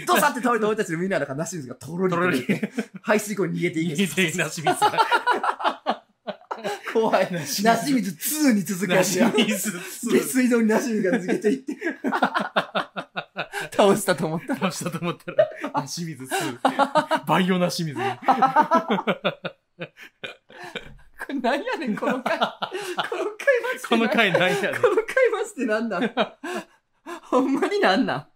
[0.07, 2.71] ドサって倒れた俺たちのみんなだからナシミズがとろりととろり出て、
[3.03, 4.03] 排水溝に逃げていけ。
[4.03, 4.89] 逃げてなしみつが。
[4.89, 4.99] 怖い。
[7.63, 9.31] ナシミズ2に続くやなしつや。
[9.35, 9.71] みつ。
[9.71, 11.77] 下水道にナシミズが抜けていって。
[13.75, 14.55] 倒したと思った。
[14.55, 17.25] 倒したと思ったら、なしみず2。
[17.25, 17.97] バイオなしみず。
[17.97, 18.03] こ
[21.29, 22.37] れ何やねん、この回。
[22.39, 24.81] この回マジでこの回何やねん。
[24.81, 26.13] この回マジでなんなん？
[27.23, 28.27] ほんまになんなん？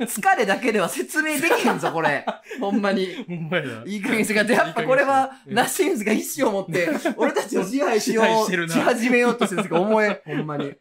[0.00, 2.24] 疲れだけでは説明できへんぞ、これ。
[2.60, 3.24] ほんまに。
[3.28, 3.82] ほんまやな。
[3.86, 10.66] いい加減にしてくださいやっぱこれは、うんナッシングスが意志を持って、俺たちを支配しよう、し始めようとしてるんですけど、思え、 ほんまに。
[10.68, 10.76] で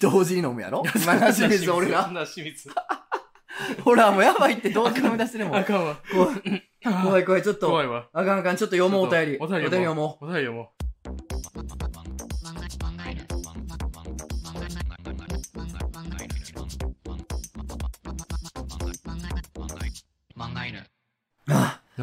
[0.00, 0.82] 同時に飲むやろ？
[0.94, 2.08] 今、ナッシングス俺ら。
[2.08, 2.70] なしみつ。
[3.84, 5.56] ほら、もうやばいって同時に飲み出してるもん。
[5.56, 5.96] あかんわ。
[7.04, 7.68] 怖い、怖い、ちょっと。
[7.68, 8.08] 怖いわ。
[8.12, 9.38] あかんあかん、ちょっと読もう、お便り。
[9.40, 10.24] お便り読もう。
[10.24, 10.72] お便り読も
[11.96, 12.01] あう。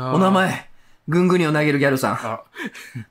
[0.02, 0.70] お名前、
[1.10, 2.14] ぐんぐにを投げるギャルさん。
[2.14, 2.44] あ、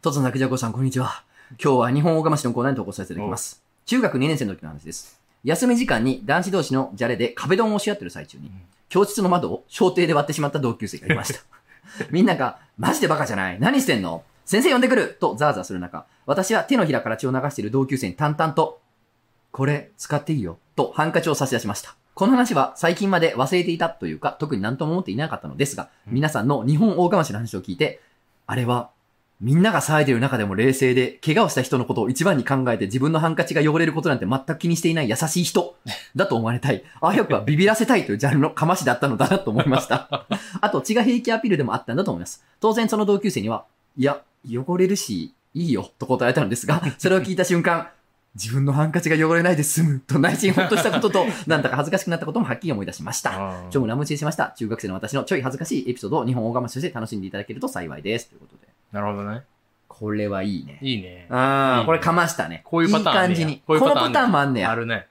[0.01, 1.22] とつなくじゃこさん、こんにちは。
[1.62, 3.62] 今日は日本大釜市のコーナーに投稿させていただきます。
[3.85, 5.20] 中学2年生の時の話です。
[5.44, 8.51] 休み時間に男子同士のじゃれで壁ドンをし合ってる最中に、
[8.88, 11.40] 教室の窓を小艇で割ってしまった同級生がいました。
[12.11, 14.24] みんなが、マジでバカじゃない何してんの？
[14.46, 18.81] 先生呼んでくるとザーザーする中、私は手のひらから血を流している同級生に淡々と、
[19.51, 21.96] これ使っていいよとハンカチを差し出しました。
[22.18, 28.00] この話は最近まで忘れていたというか、特に何とも思っていなかったのですが、うん皆さんの日本大釜市の話を聞いて、
[28.48, 28.90] あれは
[29.40, 35.76] みんなが騒いでいる中でも冷静で、怪我をした人のことを一番に考えて自分のハンカチが汚れることなんて全く気にしていない優しい人
[36.16, 36.83] だと思われたい。
[37.00, 40.26] あわよくはビビらせたいというジャンルのかましだったのだなと思いました。
[40.61, 42.44] あと、血が平気アピールでもあったんだと思います。
[42.59, 43.64] 当然その同級生には、
[43.96, 47.90] いや、汚れるし、いいよ、と答えたのですが、それを聞いた瞬間、
[48.35, 53.64] 自分のハンカチが汚れないで済む、と内心ほっとしたことと、なんだか恥ずかしくなったこともはっきり思い出しました。
[53.64, 54.55] あちょもラムチェしました。
[54.57, 58.29] 中学生の私のちょい恥ずかしいエピソードを日本大釜市として楽しんでいただけると幸いです。
[58.29, 58.69] ということで。
[58.93, 59.43] なるほどね。
[59.88, 60.79] これはいいね。
[60.81, 61.27] いいね。
[61.31, 62.62] ああ、これかましたね。
[62.64, 63.62] こういうパターンねやいい感じに。
[63.67, 64.71] こういうパターンこのパターンもあんねや。
[64.71, 65.07] あるね。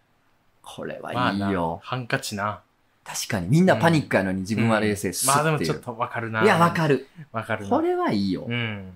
[0.61, 1.79] これはいいよ。
[1.83, 2.61] ハンカチな。
[3.03, 3.47] 確かに。
[3.49, 5.59] みんなパニックやのに自分は冷静すまあでも。
[5.59, 6.43] ちょっとわかるな。
[6.43, 7.07] いや、わかる。
[7.31, 7.69] わかるな。
[7.69, 8.45] これはいいよ。
[8.47, 8.91] うん。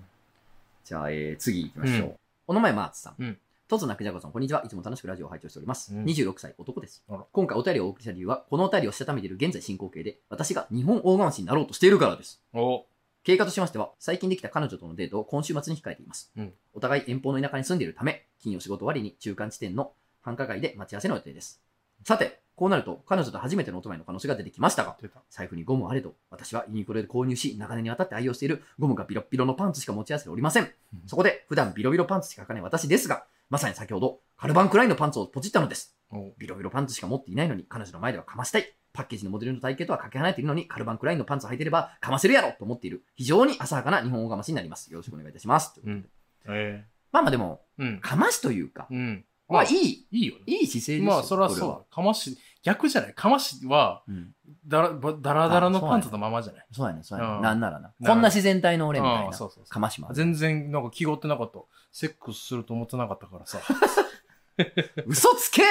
[0.84, 2.08] じゃあ、えー、次行きましょう。
[2.08, 2.14] うん
[2.48, 3.38] お名前、マーツさん。
[3.72, 4.62] うんとつなくじゃこさん、こんにちは。
[4.66, 5.94] いつも楽しくラジオを拝聴しております。
[5.94, 7.24] うん26歳、男ですあら。
[7.32, 12.42] 今回お便りをお送りした理由は、このお便りをしたためている現在進行形で、私が日本大釜市になろうとしているからです。
[12.52, 12.84] お、
[13.24, 16.30] 経過としましては、最近できた彼女とのデートを今週末に控えています。
[16.36, 21.62] うんお互い遠方の田舎に住んでいるため、金曜仕事終わりに中間地点の繁華街で待ち合わせの予定です。
[22.04, 25.22] さて、こうなると、彼女と初めてのお泊まりの可能性が出てきましたが、出た。
[25.30, 30.70] 財布にゴムあれど、私はユニクロで購入し、長年にわたって愛用しているゴムがビロッビロのパンツしか持ち合わせておりません。
[31.06, 35.94] そこで、普段ビロビロパンツしか履かない私ですが、まさに先ほど、カルバンクラインのパンツをポチったのです。
[36.10, 38.64] おビロビロパンツしか持っていないのに、彼女の前ではかましたい。
[38.94, 43.04] パッケージのモデルの体型とはかけ離れているのに、カルバンクラインのパンツを履いていれば、かませるやろと思っている。
[43.14, 44.90] 非常に浅はかな日本語がましになります。
[44.90, 45.78] よろしくお願いいたします。
[45.84, 46.08] うん。
[46.48, 48.00] えまあまあでも、えうん。
[48.00, 49.22] かましというか、うん。
[49.50, 50.40] まあいい、いいよね。
[50.46, 51.04] いい姿勢ですよ。
[51.04, 51.80] まあ、それはこそうだ。
[51.94, 53.14] かまし、逆じゃない？
[53.14, 54.34] かましは、うん。
[54.66, 56.66] だら、ばだらだらのパンツのままじゃない？
[56.72, 57.34] そうやね、そうやね。
[57.34, 57.92] うんなんならな。
[58.00, 59.32] なこんな自然体の俺みたいな。
[59.32, 60.16] そうそうかましもある。
[60.16, 61.58] 全然、なんか気負ってなかった。
[61.90, 63.58] セックスすると思ってなかったからさ。
[65.06, 65.62] 嘘つけ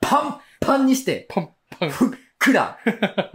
[0.00, 1.90] パンパンにして、パンパン。
[1.90, 2.78] ふっくら。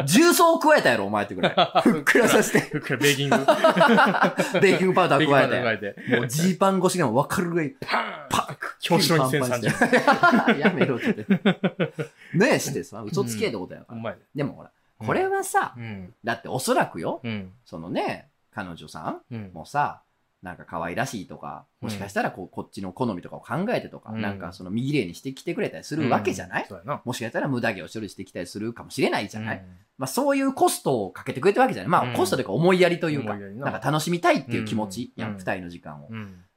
[0.05, 1.53] 重曹を加えたやろ、お前ってぐらい。
[1.81, 3.37] ふっくらさせて、ふっくらベーキング。
[4.61, 5.95] ベーキングパウダー加えて。
[6.17, 8.55] もうジーパン越しでも分かるぐらい、パーンパッ
[8.89, 9.69] 表紙のパンパン2030。
[9.69, 11.25] して やめろって。
[12.33, 13.97] ねえしてさ、嘘つけってことやから。
[13.97, 14.21] うまいね。
[14.33, 16.13] でもほら、これはさ、うん。
[16.23, 17.51] だっておそらくよ、うん。
[17.65, 19.51] そのね、彼女さんうん。
[19.53, 20.01] もさ、
[20.41, 27.01] なんか可愛らしいとか、もしかしたらこうこっちの好みとかを考えてとか、うんなんかその見綺麗にしてきてくれたりするわけじゃない、そうやな。
[27.05, 29.65] もしかしたら無駄毛を処理してきたりするかもしれないじゃない、うん
[29.99, 35.13] まあそういうコストをかけてくれてるわけじゃないまあ、うんコストというか思いやりというか、ななんか楽しみたいっていう気持ち？
[35.15, 36.09] やん二人の時間を。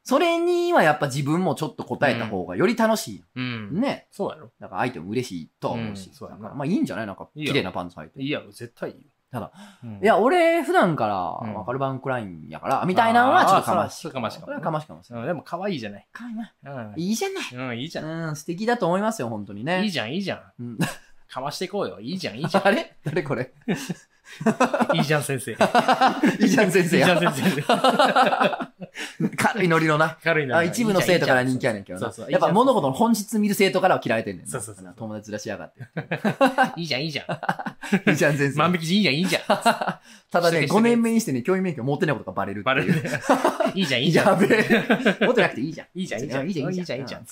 [0.05, 0.09] うん。
[0.09, 3.81] それにはやっぱ自分もちょっと答えた方がより楽しいやうんん。。
[3.81, 4.07] ね。
[4.11, 4.51] そうやろ。
[4.59, 6.07] だから相手も嬉しいとは思うし。
[6.09, 7.07] うんそうやなだからまあいいんじゃない？
[7.07, 8.21] なんかいいよ綺麗なパンツ履いて。
[8.21, 9.01] いいやろ、絶対いいよ。
[9.31, 9.51] ただ
[9.83, 15.23] うん、いや、俺普段から、うんわかるバンクラインやから、みたいなのはちょっとかましあーそれはかましかもこれはかましかもしれない。
[15.23, 16.07] うんでも可愛いじゃない。
[16.13, 16.53] かわいいな。
[16.63, 16.93] うん。
[16.95, 17.71] いいじゃない。
[17.71, 18.05] うん、いいじゃん。
[18.29, 19.83] うん、素敵だと思いますよ、本当にね。
[19.83, 20.63] いいじゃん、いいじゃん。
[20.63, 20.77] うん
[21.27, 21.99] かましていこうよ。
[21.99, 22.95] いいじゃん、いいじゃ あれ？
[23.03, 23.43] 誰これ？
[23.43, 23.47] ん。
[24.93, 25.51] いいじゃん、先生。
[25.51, 25.55] い
[26.41, 27.31] いいじゃん先生いじゃん、や。
[27.33, 27.61] 先生。
[29.37, 30.17] 軽いノリのな。
[30.23, 30.57] 軽いな。
[30.57, 32.11] あ一部の生徒から人気やねんけどな。
[32.29, 34.51] やっぱ物事の本質見る生徒からは嫌われてんねんな。
[34.51, 35.81] そうそうそう友達ずらしやがって。
[36.79, 38.09] いいじゃん、いいじゃん。
[38.09, 38.57] いいじゃん先生。
[38.57, 39.43] 万引き人いいじゃん、いいじゃん。
[40.31, 42.63] ただね、してけ5年目にしてね、教員免許持ってないことがバレる。
[42.63, 43.09] バレるね。
[43.73, 44.27] いいじゃん、いいじゃん。
[44.27, 45.25] やべえ。
[45.25, 45.87] 持ってなくていいじゃん。
[45.99, 46.47] いいじゃん、いいじゃん。
[46.47, 46.99] いいじゃん、いいじゃん。
[46.99, 47.21] いいじゃん。
[47.21, 47.27] よ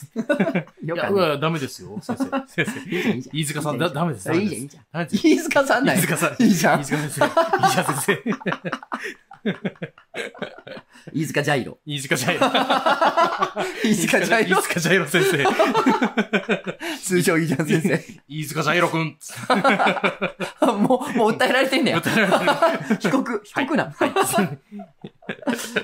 [0.84, 1.10] いや、かった。
[1.10, 2.26] うわ、ダメですよ、先生。
[2.48, 2.80] 先生。
[2.90, 3.38] いいじゃん、いいじゃん。
[3.38, 4.34] 飯塚さん、だ、ダメです。
[4.34, 5.08] いいじゃん、いいじゃん。
[5.08, 5.98] 飯塚さんない。
[5.98, 6.44] 飯塚さん。
[6.44, 6.86] いいじゃん飯。
[6.86, 7.26] 塚先生。
[7.26, 8.24] いいじゃん、先生。
[11.14, 11.78] 飯塚ジャイロ。
[11.86, 12.48] 飯塚ジャイロ。
[13.84, 14.64] 飯塚ジャイロ飯。
[14.64, 15.46] 塚ジャイロ先生。
[17.04, 18.00] 通称いいじゃん先生。
[18.28, 19.18] 飯塚ジャイロくん。
[20.82, 22.02] もう、もう訴えられてんねや。
[23.00, 23.94] 被告、被告な。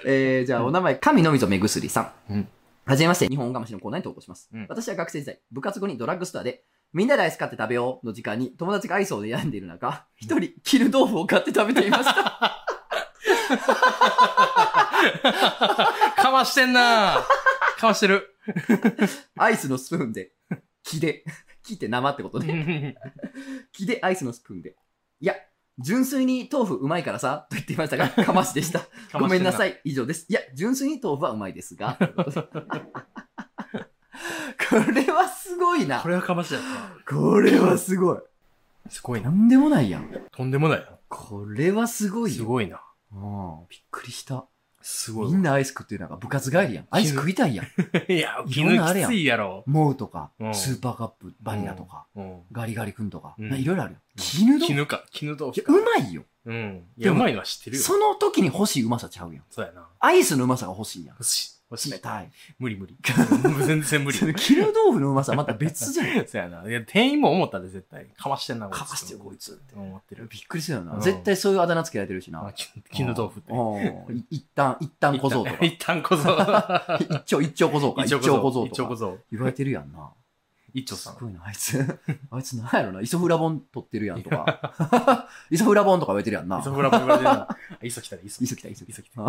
[0.06, 2.34] えー、じゃあ、お名前、神のみぞ目薬さん。
[2.34, 2.48] うん
[2.86, 4.50] はじめまして、日本がましのコーナーに投稿します。
[4.52, 12.14] うん私は学生時代、部活後にドラッグストアで、みんなでアイス買って食べようの時間に友達がアイスを悩んでいる中、一人、キル豆腐を買って食べていました。
[16.16, 17.24] かましてんな
[17.78, 18.36] かましてる。
[19.38, 20.32] アイスのスプーンで、
[20.84, 21.24] 木で、
[21.64, 22.96] 木って生ってことね。
[23.72, 24.76] 木でアイスのスプーンで。
[25.20, 25.36] いや、
[25.78, 28.88] 純粋に豆腐うまいからさ、と言っていましたが、かましでした。
[29.18, 29.72] ごめんなさい。
[29.86, 29.92] い。
[29.92, 30.26] 以上です。
[30.28, 31.98] いや、純粋に豆腐はうまいですが。
[34.70, 36.10] これはすごいなこ。
[36.10, 36.64] れはかましだよ。
[37.08, 38.20] これはすごい。
[38.90, 39.30] すごいな。
[39.30, 40.12] とんでもないやん。
[40.32, 40.86] とんでもないな。
[41.08, 42.38] これはすごいよ。
[42.38, 42.82] すごいな。
[43.12, 44.46] うんびっくりした。
[44.82, 46.88] すごいみんなアイス食ってるなんか部活帰りやん。
[46.90, 47.66] アイス食いたいやん。
[48.12, 49.64] いや、い絹ろんなあるやんきついやろ。
[49.68, 52.42] モウとかう、んスーパーカップ、バニラとか、うん。
[52.52, 54.02] ガリガリ君とか、うんないろいろあるやん。
[54.16, 54.66] 絹豆腐？
[54.68, 55.04] 絹か。
[55.12, 55.74] 絹豆腐か。
[55.74, 56.24] うまいよ。
[56.46, 56.86] うん。
[56.98, 57.84] いや、うまいのは知ってるよ。
[57.84, 59.44] その時に欲しいうまさちゃうやん。
[59.50, 59.86] そうやな。
[60.00, 61.16] アイスのうまさが欲しいやん。
[61.16, 61.50] 欲しい。
[61.50, 61.59] 欲しい。
[61.76, 62.32] 冷たい。
[62.58, 62.98] 無理無理。
[63.66, 64.18] 全然無理。
[64.18, 66.26] 絹豆腐のうまさまた別じゃん。
[66.28, 66.68] そうやな。
[66.68, 68.08] いや、店員も思ったで、絶対。
[68.18, 69.76] かましてんな、かましてるこいつって。
[69.76, 70.28] 思ってる。
[70.30, 70.94] びっくりするよな。
[70.94, 72.46] うん絶対そういうあだ名つけられてるしな。
[72.46, 73.54] あき絹豆腐って。
[74.32, 75.66] 一旦、一旦小僧とか。
[75.66, 76.30] 一旦小僧。
[77.10, 78.04] 一丁、一丁小僧か。
[78.04, 79.24] 一丁小僧とか。
[79.32, 80.10] 言われてるやんな。
[80.74, 81.14] 一丁さん。
[81.16, 81.80] すごいな、あいつ。
[82.32, 83.02] あいつなんやろな。
[83.02, 85.30] イソフラボン取ってるやんとか。
[85.50, 86.60] イソフラボンとか言われてるやんな。
[86.60, 87.58] 磯フラボ言われてるな。
[87.82, 88.44] 磯来たら磯。
[88.44, 89.24] 磯来た、磯来磯来た。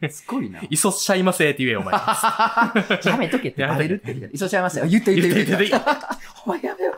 [0.00, 0.08] た。
[0.10, 0.60] すごいな。
[0.70, 1.94] 磯しちゃいませって言えよ、お前。
[1.94, 4.34] やめとけってバレるって言って。
[4.34, 4.86] 磯ちゃいますよ。
[4.86, 5.68] 言って言って言って。
[5.68, 5.86] 言って
[6.46, 6.93] お前やめろ。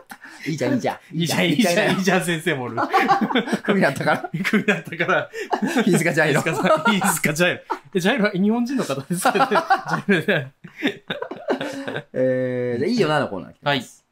[0.47, 0.97] いいじゃん、いいじゃん。
[1.17, 2.77] いいじゃん、いいじゃん、いいじゃん、先生もおる。
[3.63, 4.29] 首だったから。
[4.43, 5.29] クビだったから、
[5.85, 7.15] 飯塚ジャイロ飯。
[7.15, 7.61] 塚ジャイロ。
[7.93, 9.31] え、ジャイロは日本人の方ですか？
[9.33, 9.39] ね
[10.07, 10.51] ジャイロね。
[12.13, 14.05] えー、じゃあいいよなのコーナー来てます。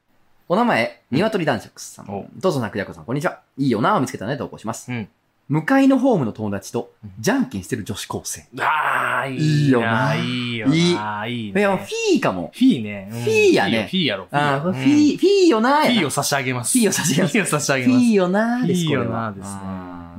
[0.48, 2.30] お名前、鶏男爵さおん。
[2.36, 3.42] どうぞ、なくやこさん、こんにちは。
[3.58, 4.92] いいよなを見つけたので投稿します。
[4.92, 5.10] うん
[5.48, 8.46] 向かいのホームの友達とうん、じゃんけんしてる女子高生。
[8.60, 10.16] あー、いいいいよよなな。
[10.16, 10.20] い
[10.54, 11.28] いよな。
[11.28, 11.60] いいね。
[11.62, 12.52] いや、フィーかも。
[12.54, 13.10] フィーね。
[13.12, 14.26] うんフィーやねフィーやろ。
[14.26, 14.40] フー。
[14.40, 16.78] ィー、フィーよなフィーを差し上げます。
[16.78, 18.06] フィーを差し上げますフィーを差し上げフィます。
[18.06, 19.54] ーよなーです、フィーよなーです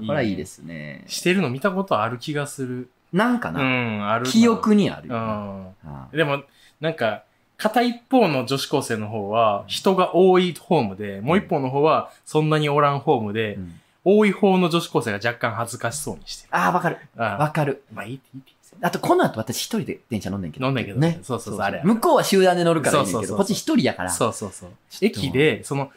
[0.01, 1.05] ねこれはいいですね。
[1.09, 2.89] してるの見たことある気がする。
[3.13, 4.31] うなんかな、ん、あるな。
[4.31, 5.13] 記憶にあるう。
[5.13, 5.15] ん。
[5.17, 6.43] あでも、
[6.81, 7.25] なんか、
[7.57, 16.49] 片一方の女子高生の方は人が多いホームで、もう一方の方はそんなにおらんホームーでう、ん多い方の女子高生が若干恥ずかしそうにしてる。
[16.53, 16.99] あー、わかる。
[17.17, 17.83] あわかる。
[17.93, 18.53] まあいいっていいって。
[18.81, 20.67] あと、この後私一人で電車乗んねんけど。
[20.67, 21.19] 飲んだけどね。
[21.25, 21.85] そうそうそう、あれや。
[21.85, 24.11] 向こうは集団で乗るからいいねんけど、そうそうそうこっち一人やから。
[24.11, 24.71] そうそうそう。
[25.01, 25.91] 駅で、その、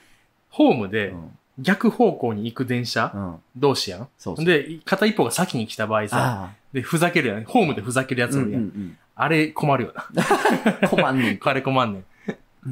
[0.49, 1.37] ホームうでん。
[1.59, 3.35] 逆方向に行く電車うん。
[3.55, 4.07] 同士やん？
[4.17, 4.45] そうそう。
[4.45, 7.43] で、片一方が先に来た場合さ、あで、ふざけるやん。
[7.43, 8.97] ホームでふざけるやつおるやん。
[9.15, 10.23] あれ困るよな。
[10.89, 11.39] 困んねん。
[11.43, 12.05] あれ困んねん。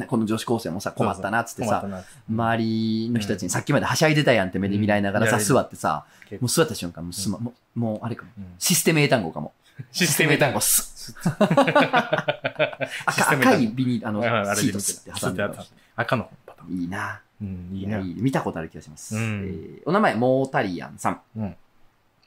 [0.08, 1.86] この女子高生もさ、困ったなっつってさ。
[2.30, 6.06] 周りの人たちにさっきまではしゃいでたやんって目で見られながらさ、うん座ってさ、
[6.41, 8.32] もう座った瞬間、もうすま、もう、もうあれかも。
[8.38, 9.54] うんシステム英単語かも。
[9.91, 11.15] システム英単語、スシス
[13.06, 14.21] 赤赤いビニール、あの
[14.56, 15.43] シートスって挟んで
[15.95, 16.82] 赤のパターン。
[16.82, 17.21] いいな。
[17.41, 18.00] うん、いいな。
[18.00, 19.15] い見たことある気がします。
[19.86, 21.21] お名前、モータリアンさん。
[21.38, 21.56] うん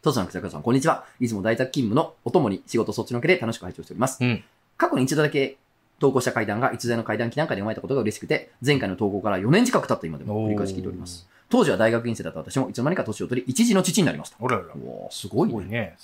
[0.03, 1.05] トツさん、草倉さん、こんにちは。
[1.21, 4.17] いつも大宅勤務のお供に仕事そっちのけで楽しく拝聴しております。
[4.25, 4.43] うん。
[4.79, 5.59] 過去に一度だけ
[6.01, 11.29] 投稿した階段が逸材の階段期なんかで読まれたことが嬉しくて、前回の投稿から4年近く経った今でも繰り返し聞いております。
[11.51, 14.37] 当時は大学院生だった私もいつの間にか年を取り、一児の父になりました。
[14.41, 14.67] おらおら。
[15.11, 15.69] すごいね。
[15.69, 15.97] ね。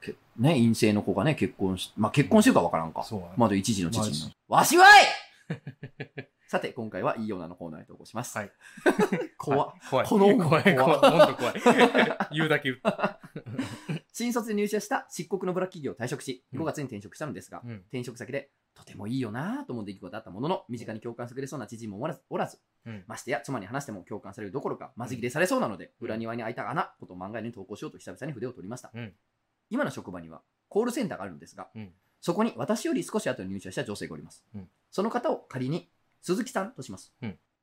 [0.00, 3.02] けね、陰性の子がね、結婚し、まあ結婚してるかわからんか。
[3.02, 4.32] そうやまだ一児の父になる。
[4.48, 5.02] まわしはい
[6.52, 8.36] さて、今回はいいようなのコーナーに投稿します。
[8.36, 8.50] はい。
[9.38, 10.06] 怖っ怖い。
[10.06, 11.18] この音怖い、怖怖い。
[11.18, 11.54] ほんと怖い。
[12.32, 13.18] 言うだけ言った。
[14.12, 17.76] 新卒で入社した漆黒のブラ企業を退職し、うん5月に転職したのですが、うん。
[17.88, 23.04] 転職先でとてもいいよなぁと思う出来事だったものの、身近に共感してくれそうな知人もおらず、おらずうん。
[23.06, 28.90] ましてや妻に話しても共感されるどころか、まず切れされそうなので、うん裏庭に開いた穴こと漫画に投稿しようと久々に筆を取りました。
[28.94, 29.12] うん
[29.70, 34.44] 今の職場にはコールセンターがあるんですが、うんそこに私より少し後に入社した女性がおります。
[34.54, 37.12] うんその方を仮に鈴木さんとします。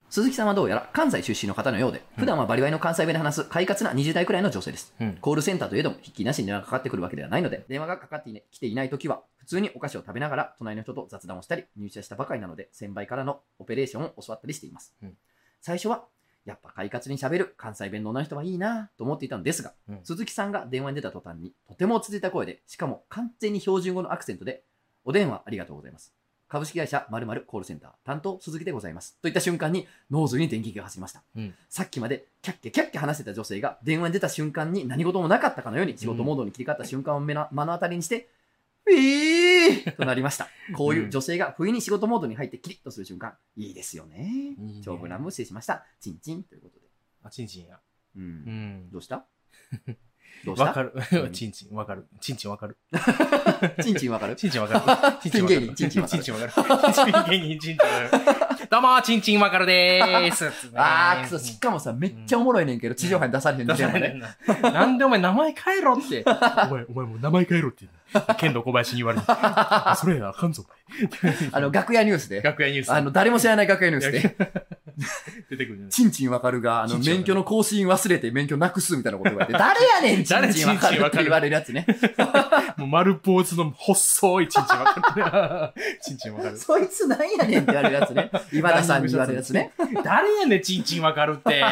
[0.09, 4.93] うん鈴木さんはどうやら関西出身の方のようで、普段はバリバリの関西弁で話す快活な20代くらいの女性です。
[4.99, 5.17] うん。
[5.21, 14.95] コールセンターといえども、引きなしに電話がかかってくるわけではないので、電話がかかってきていないときは、普通にお菓子を食べながら、隣の人と雑談をしたり、入社したばかりなので、先輩からのオペレーションを教わったりしています。
[15.03, 15.17] うん
[15.61, 16.05] 最初は、
[16.45, 24.63] やっぱ快活に喋る関西弁の女の人はいいなと思っていたのですが、うん鈴木さんが電話に出た途端に、とても落ち着いた声で、しかも完全に標準語のアクセントで、
[25.03, 26.13] お電話ありがとうございます。
[26.49, 29.17] 株式会社〇〇コールセンター担当鈴木でございます。
[29.21, 31.23] といった瞬間に脳髄に電撃が走りました。
[31.35, 38.29] うんさっきまでキャッキャキャッキャ話してた女性が電話に出た瞬間に何事もなかったかのように仕事モードに切り替わった瞬間を目の当たりにして、
[38.89, 40.47] えーとなりました。
[40.75, 44.55] こういう女性が不意に仕事モードに入ってキリッとする瞬間、いいですよね。
[44.57, 45.85] いいね長文乱文失礼しました。
[45.99, 46.87] チンチンということで。
[47.23, 47.79] あ、ちんちんや。
[48.15, 48.19] う。
[48.19, 48.89] うんん。
[48.91, 49.27] どうした？
[50.45, 50.65] どうした？
[50.65, 51.17] わかるう。
[51.27, 52.05] ん ちんちん、わかる。
[52.21, 52.77] ちんちんわかる。
[53.83, 54.35] チンチンわかる？
[54.35, 55.31] ちんちんわかる。
[55.31, 57.29] ピン芸人チンチンわかるちんちんわかる。
[57.29, 58.67] ピン芸人ちんちんわかる。
[58.69, 60.45] どうも、ちんちんわかるでーす。
[60.75, 64.71] あー、くそ、しかもさ、めっちゃおもろいねんけど、地上波に出されへん出ねんな。
[64.71, 66.23] なんでお前名前変えろって。
[66.27, 66.29] お
[66.73, 67.98] 前、お前もう名前変えろって言うの。
[68.37, 69.25] 剣道小林に言われる。
[69.27, 70.65] あそれあかんぞ。
[71.51, 72.41] あの、楽屋ニュースで。
[72.41, 72.91] 楽屋ニュース。
[72.91, 74.35] あの、誰も知らない楽屋ニュースで。
[75.49, 75.89] 出てくるね。
[75.89, 81.85] チンチンわかるが、あの、免許の更新忘れて免許なくすみたいなこと言われて、 誰やねん、チンチンわかるって言われるやつね。
[82.77, 85.83] もう丸坊主の細いちんちんわかる。
[86.01, 86.57] ちんちんわかる。
[86.57, 88.29] そいつなんやねんって言われるやつね。
[88.51, 89.71] 今田さんに言われるやつね。
[90.03, 91.63] 誰やねん、ちんちんわかるって。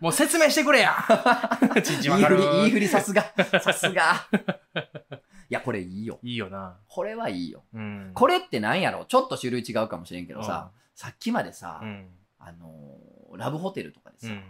[0.00, 0.94] もう説明してくれや。
[1.76, 3.22] いいふり、いいふり、さすが。
[3.62, 4.26] さすが。
[5.48, 6.18] いや、これいいよ。
[6.22, 6.78] いいよな。
[6.88, 7.64] これはいいよ。
[7.74, 8.12] うん。
[8.14, 9.04] これってなんやろ？
[9.04, 12.08] ちょっと種類違うかもしれんけどさ、さっきまでさう、ん。
[12.38, 14.42] あのー、ラブホテルとかでさ、うん。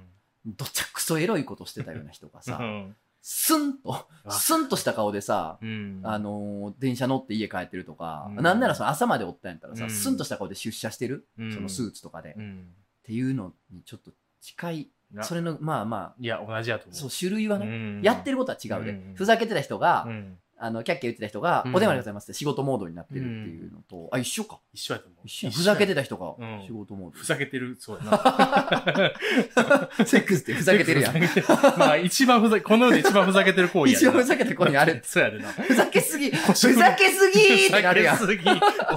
[0.47, 2.97] どちゃくそエロいことしてたような人がうさ、ん。
[3.23, 6.01] スンと、スンとした顔でさ、うん。
[6.05, 12.75] あのー電車乗って家帰ってるとか、うんなんならその朝までおったんやったらさ、うんスンとした顔で出社してる、うんそのスーツとかで、っうん。
[13.03, 15.25] ていうのにちょっと近い、な。
[15.25, 16.97] それの、まあまいや、同じやとあ、思う。
[16.97, 18.01] そう、種類はね、うん。
[18.03, 19.15] やってることは違うで、うん。
[19.15, 20.39] ふざけてた人が、うん。
[20.63, 24.59] あの、キャッキャ言ってた人が、うんお電話ありがとうございますって仕事モードになってるっていうのと、あ、一緒か。
[24.75, 25.21] 一緒やと思う。
[25.25, 26.01] 一緒やふざけてた。
[26.01, 29.91] た人がうん仕事モーふざけてる、そうやな。
[29.99, 30.05] ド。
[30.05, 31.13] セックスってふざけてるやん。
[31.13, 35.01] ふざけてまあ、一番ふざけ、この世で一番ふざけてる行為や 一応なふざけてる子にある。
[35.05, 35.49] そうやでな。
[35.49, 38.17] ふざけすぎふざけすぎってなるやん。
[38.17, 38.51] ふざけすぎ。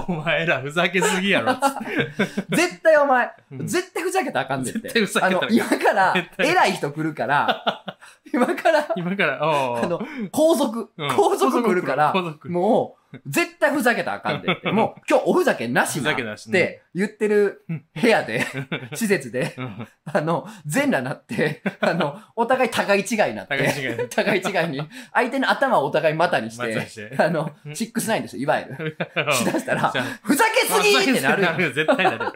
[0.08, 1.56] お前らふざけすぎやろ。
[2.50, 4.80] 絶対お前、うん絶対ふざけたらあかんでって。
[4.80, 7.96] 絶対ふざけたらあかんあの、今から偉い人来るから、
[8.32, 10.00] 今から、今から、あの、
[10.30, 12.12] 皇族、うん皇族来るから
[12.44, 14.70] もう、絶対ふざけたらあかんでって。
[14.72, 17.64] もう、今日おふざけなしなって言ってる
[18.00, 18.44] 部屋で、
[18.94, 28.96] 施設で、うんあの、全裸なって、あの、お互い互い違いになって、互い違い互い違いに、相手の頭をお互い股にして、してあの、シックスナインですよ、いわゆる。
[29.32, 31.58] しだしたらふざけすぎってなるやん。
[31.58, 32.32] 絶対なる。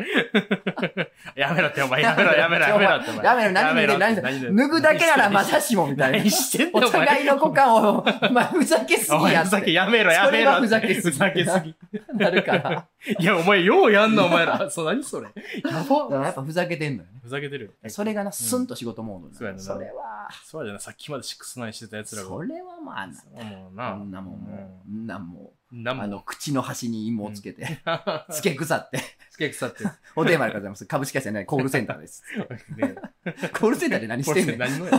[1.37, 2.03] やめろって、お前。
[2.03, 3.25] やめろ、やめろ、やめろって、お前。
[3.25, 6.31] やめろ、何で、何脱いで脱ぐだけならまだしも、みたいな
[6.73, 6.81] お。
[6.81, 9.49] 互いの股間を、お前、ふざけすぎやって。
[9.49, 10.61] ふざけ、やめろ、やめろ。
[10.69, 11.75] ふざけすぎふざけすぎ。
[12.15, 12.89] なるから。
[13.19, 14.71] いや、お前ようやんな、お前ら。
[14.71, 15.27] そう、何それ。
[15.27, 16.17] やだかば。
[16.19, 17.21] らやっぱふざけてんのよね。
[17.23, 17.91] ふざけてるよ。
[17.91, 22.29] それがな、スンと仕事モードになるそれは、そうじゃな、さっきまでシックスナインしてた奴らが。
[22.29, 23.13] それはまあな、
[23.45, 23.93] もうな。
[23.93, 25.33] こんなもんもう、んなん。
[25.73, 26.23] なんう、あの、も。
[26.25, 27.81] 口の端に芋をつけて、
[28.31, 29.01] つ つけ腐って、
[29.31, 29.85] つけ腐って。
[30.17, 30.87] お電話でございます。
[30.87, 32.23] 株式会社ね、コールセンターです。
[32.77, 32.95] ね
[33.59, 34.59] コールセンターで何してんねん。
[34.59, 34.93] 何のや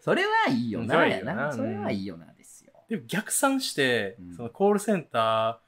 [0.00, 2.26] それはいいよな、なそれはいいよな、
[2.88, 4.36] でも逆算して、うん。
[4.36, 5.60] そのコールセンタ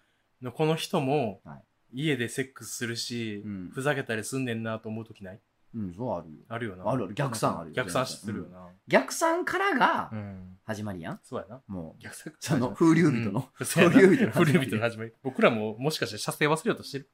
[0.43, 1.61] ーのこの人もは、
[1.93, 3.71] 家でセックスするし、うん。
[3.73, 5.41] ふざけたりすんねんなと思うときない？
[5.75, 6.37] うん、そうあるよ。
[6.49, 6.91] あるよな。
[6.91, 7.15] あるある。
[7.15, 7.75] 逆算あるよ。
[7.75, 8.69] 逆算するよな。
[8.89, 10.57] 逆算からがうん。
[10.65, 11.21] 始まりやん？
[11.23, 11.61] そうやな。
[11.67, 15.13] もう、逆算その風流人の、風流人の風流人の始まり。
[15.23, 17.11] 僕らももしかして射精忘れようとしてる？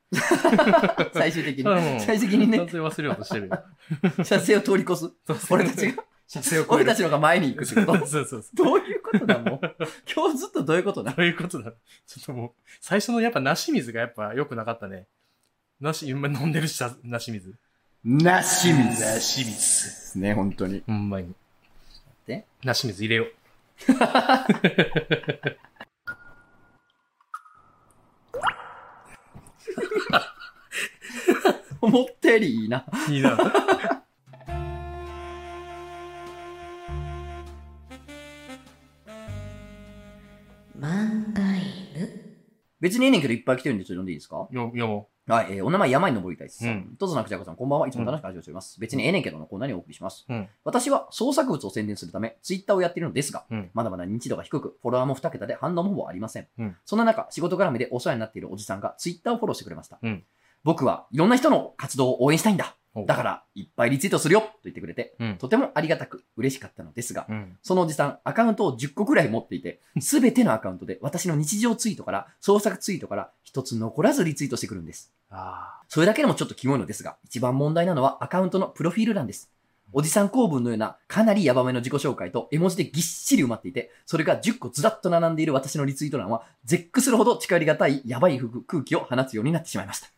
[1.12, 2.59] 最終的うんに、 最終的にね。
[2.59, 3.64] 射、精忘れようとしてるよ。
[4.24, 5.11] 射精を通り越す？
[5.50, 8.07] 俺たちが、射精を超える俺たちの方が前に行くってこと？
[8.07, 8.45] そうそうそう。
[8.55, 9.77] どういうことだもう？
[10.14, 11.12] 今日ずっとどういうことだ？
[11.12, 11.73] どういうことだ？
[12.07, 15.07] ちょっともう、最初のやっぱ梨水がやっぱ良くなかったね。
[15.81, 17.55] 梨、今飲んでるしさ、梨水。
[18.05, 19.61] なし水で梨水。
[19.61, 20.83] すね、本当に。
[20.87, 21.35] ほんまに。
[22.27, 23.33] で梨水入れよう。
[31.81, 32.85] 思ったよりいいな。
[33.09, 33.37] いいな。
[40.83, 41.43] 漫画
[41.95, 42.09] 犬
[42.80, 44.49] 別にええねんけどいっぱい来てるんでちょっと読んでいいですか？
[44.51, 46.66] よ、読もはい、えーお名前山に登りたいです。
[46.66, 47.87] うんとぞなくじゃこさん、こんばんは。
[47.87, 48.80] いつも楽しく話をしております。
[48.80, 50.26] 別にええねんけどのコーナーにお送りします。
[50.28, 56.49] うん私は創作物を宣伝するため、ツイッターをやっているのですが、うんまだまだ認知度が低く、フォロワーも2桁で反応もほぼありません。
[56.59, 60.01] うんそんな中、仕事絡みでお世話になっているおじさんがツイッターをフォローしてくれました。
[60.03, 60.24] うん
[60.64, 62.76] 僕はいろんな人の活動を応援したいんだ。
[62.95, 63.07] う。
[63.07, 67.57] だから、いっぱいリツイートするよと言ってくれて、うんとてもありがたく嬉しかったのですが、うん。
[67.62, 75.12] そのおじさん、アカウントを10個くらい持っていて、 すべてのアカウントで私の日常ツイートから、創作ツイートから一つ残らずリツイートしてくるんです。
[75.30, 79.51] あそれだけでもちょっとキモいのですが、一番問題なのはアカウントのプロフィール欄です。
[79.95, 90.09] おじさん公文のようなかなりヤバめの自己紹介と絵文字でぎっしり埋まっていて、それが10個ずらっと並んでいる私のリツイート欄は、絶句するほど近寄りがたいヤバい空気を放つようになってしまいました。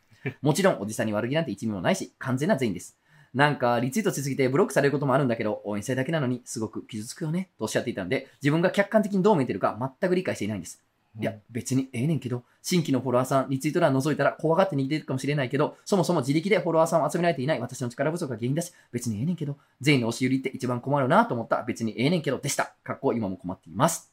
[0.42, 2.96] もちろんおじさんに悪気なんて一味もないし、完全な善意です。
[3.34, 10.80] なんか、リツイートしすぎてブロックされることもあるんだけど、応援したいだけなのにすごく傷つくよね、とおっしゃっていたので、自分が客観的にどう見てるか全く理解していないんです。
[11.18, 11.20] あ。
[11.20, 22.74] いや、別にええねんけど、新規のフォロワーさん、リツイート欄覗いたら怖がって逃げてるかもしれないけど、そもそも自力でフォロワーさんを集められていない私の力不足が原因だし、別にええねんけど、全員の押し売りって一番困るなと思った別にええねんけどでした。
[22.84, 24.12] かっこ今も困っています。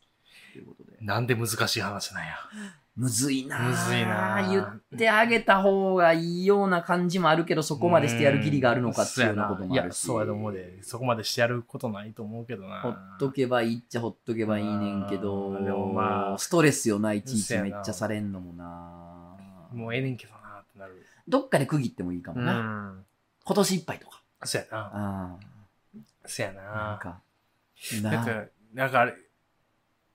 [0.53, 0.97] ということで。
[0.99, 2.35] なんで難しい話なんや。
[3.01, 10.05] むずいなぁむずいなぁ言ってあげた方がいいような感じもあるけど、そこまでしてやる義理があるのかっていうようなこともあるし。
[10.05, 10.83] いや、そうやと思うで。
[10.83, 12.81] そこまでしてやることないと思うけどな。
[12.81, 19.35] ほっとけばいいっちゃほっとけばいいねんけど、うんでもまあストレスよな、いちいちめっちゃされんのもな
[19.73, 21.03] もうええねんけどなってなる。
[21.27, 22.53] どっかで区切ってもいいかもな。
[22.59, 23.05] ん。
[23.43, 24.21] 今年いっぱいとか。
[24.43, 24.77] そうやな。
[24.77, 25.39] ああ。
[26.27, 26.99] そうやなんな。
[27.01, 27.19] か。
[28.03, 28.43] ななんか、
[28.75, 29.15] なんかあれ、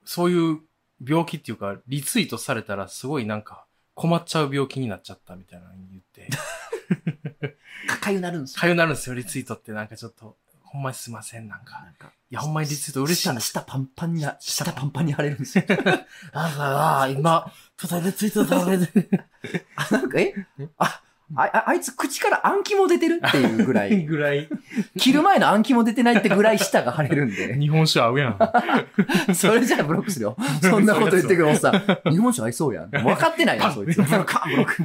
[0.05, 0.61] そういう
[1.05, 6.29] 病気っていうか、リツイートされたらすごいなんか困っちゃう病気になっちゃったみたいなの言って。
[7.89, 8.61] かかゆなるんですよ。
[8.61, 11.81] かゆなるんですよ、リツイートってなんかちょっと、ほんまにすいません、なんか。
[11.81, 12.13] なんか。
[12.31, 15.65] いや、ほんまにリツイート嬉しいん下パンパンにな、下パンパンに腫れるんですよ。
[16.33, 19.27] ああ、今、ちょっとリツイートされて。
[19.77, 20.35] あ、なんか、え？
[20.79, 21.03] あ、
[21.35, 24.49] あ、ああいつ口から暗記も出てるっていうぐらい、 ぐらい、
[24.97, 28.39] 切る前の暗記も出てないってぐらい舌が腫れるんで、 日本酒合うやん。
[29.35, 30.37] それじゃあブロックするよ。
[30.63, 32.11] そんなこと言ってくるおっさん。
[32.11, 32.91] 日本酒合いそうやん。
[32.91, 33.97] 分かってないな、そいつ。
[33.97, 34.05] カ
[34.47, 34.85] ンブロック。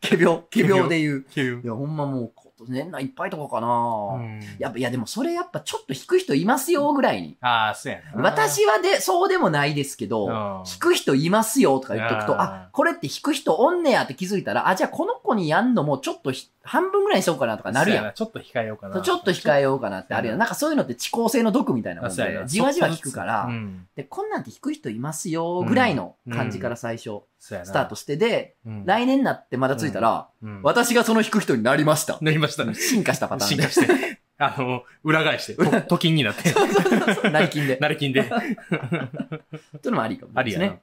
[0.00, 1.24] 仮病、仮病で言う。
[1.62, 1.66] い。
[1.66, 3.68] や、ほんまもう、今年年内いっぱいとかかな、
[4.16, 7.36] うんやっぱ、いやでもそれやっぱちょっと引く人いますよぐらいに。
[7.40, 8.22] ああ、そうやな。
[8.22, 18.12] 私はで、そうでもないですけど、うん引く人いますよとか言っとくと、あこれって引く人おんねやって気づいたら、あ、じゃあこの子にやんのもちょっとひ半分ぐらいにしようかなとかなるやん。
[18.14, 19.00] ちょっと控えようかな。
[19.00, 20.38] ちょっと控えようかなってあるやん。
[20.38, 23.86] なんかそういうのって遅効性の毒みたいなもんで、じわじわ引くから、うん。
[23.96, 27.22] で、こんなんて引く人いますよぐらいの感じから最初。
[27.40, 28.86] スタートしてで、うん。
[28.86, 32.18] 来年になってまだついたら、うん私がその引く人になりました。
[32.20, 32.74] なりましたね。
[32.74, 33.92] 進化したパターンで進化。
[33.92, 34.20] して。
[34.38, 36.52] あの、裏返して、と都金になって、
[37.30, 37.78] 成金で。
[37.80, 38.24] 成金で。
[38.28, 38.40] とい
[39.88, 40.80] うのもありかもですね。。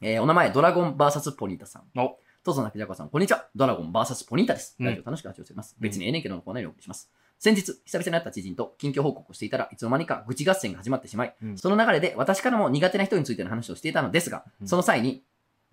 [0.00, 1.98] えーお名前、ドラゴン VS ポニータさん。
[1.98, 3.46] おとぞなくじゃこさん、こんにちは。
[3.56, 4.76] ドラゴン VS ポニータです。
[4.78, 5.76] うんラジオ楽しく話をしています。
[5.78, 7.10] うん別にええねんけどのコーナーにお送りします。
[7.38, 15.24] 先日、久々に会った知人と近況報告をしていたらいつの間にか愚痴合戦が始まってしまい、うんその流れで私からも苦手な人についての話をしていたのですが、うんその際に、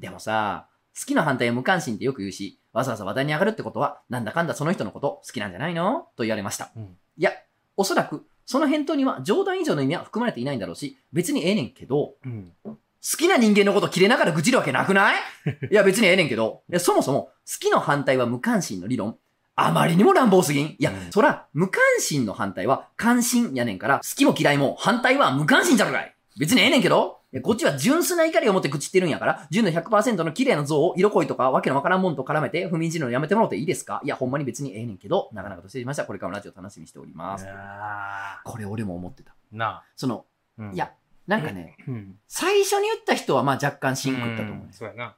[0.02, 0.68] でもさ、
[1.00, 6.08] 好きの反対は無関心ってよく言うし、わざわざ話題に上がるってことは、なんだかんだその人のこと好きなんじゃないの？
[6.18, 6.72] と言われました。
[6.76, 7.32] うんいや、
[7.78, 12.52] おそらく、その返答には冗談以上の意味は含まれていないんだろうし、別にええねんけど、うん。
[12.66, 12.76] 好
[13.18, 15.16] きな人間のこと切れながら愚痴るわけなくない？
[15.72, 19.18] いや別にええねんけど、そもそも好きの反対は無関心の理論。
[19.56, 20.68] あまりにも乱暴すぎん。
[20.68, 26.16] いや、うんそら、無関心の反対は関心やねんから、好きも嫌いも反対は無関心じゃろかい。
[26.40, 34.02] 別にええねんけど、こっちは純粋な怒りを持って愚痴ってるんやから、純の100%の綺麗な像を色恋とかわけのわからんもんと絡めて不眠じるのやめてもらっていいですか？
[34.04, 36.04] いや、ほんまに別にええねんけど、なかなかと失礼しました。
[36.06, 37.46] これからもラジオ楽しみにしております。
[37.48, 39.34] あこれ俺も思ってた。
[39.54, 39.84] ーなあ。
[39.96, 40.26] その、
[40.58, 40.92] うんいや、
[41.28, 42.20] なんかね、うん。
[42.28, 44.74] 最初に言った人はまあ若干シンクったと思うねん。
[44.74, 45.16] そうやな。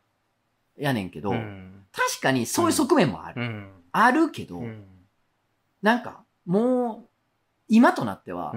[0.78, 1.86] やねんけど、うん。
[1.92, 3.42] 確かにそういう側面もある。
[3.42, 3.72] うん。
[3.92, 4.84] あるけど、うん。
[5.82, 7.10] なんか、もう、
[7.68, 8.54] 今となっては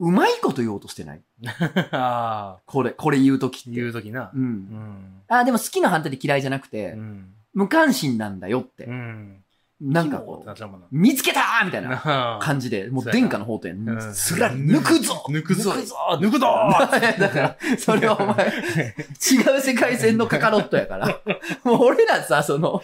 [0.00, 1.22] う、まいこと言おうとしてない？
[1.92, 3.70] ああ、これ、これ言うときって。
[3.70, 4.38] 言うときなう。。
[4.38, 5.22] うんん。
[5.28, 7.34] あ、でも好きな反対で嫌いじゃなくて、うん。
[7.54, 8.84] 無関心なんだよって。
[8.86, 9.44] うん。
[9.80, 10.50] なんかこう。
[10.90, 14.14] 見つけたーみたいな感じで、もう殿下の方とやんうん。
[14.14, 15.24] すらり抜くぞ。
[15.28, 15.70] 抜くぞ。
[15.72, 16.46] 抜くぞ抜くぞ
[17.18, 21.06] だから、それはお前、違う世界線のカカロットやから。
[21.64, 22.82] もう俺らさ、その、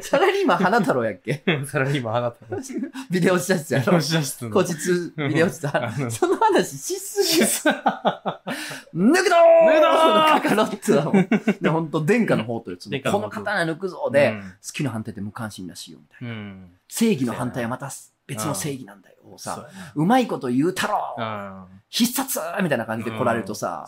[0.00, 1.42] サラリーマン花太郎やっけ？
[1.66, 2.62] サラリーマン放ったの。
[3.10, 3.96] ビデオ試写室やろ。
[3.98, 4.50] 押し出すの。
[4.50, 4.76] 後日、
[5.16, 6.10] ビデオ室あの。
[6.10, 7.46] その話しすぎや。
[7.46, 8.94] 抜くぞー！
[8.94, 11.62] 抜くぞのカカロットはもう。
[11.62, 16.19] で、ほんと、殿下の方とやつもこの刀抜くぞで、好きな反対って無関心らしいよ、みたいな。
[16.22, 16.72] うん。
[16.88, 17.90] 正義の反対はまた
[18.26, 19.16] 別の正義なんだよ。
[19.22, 21.64] そうさ、やなうまいこと言うたろうん。
[21.88, 23.84] 必殺みたいな感じで来られるとさ。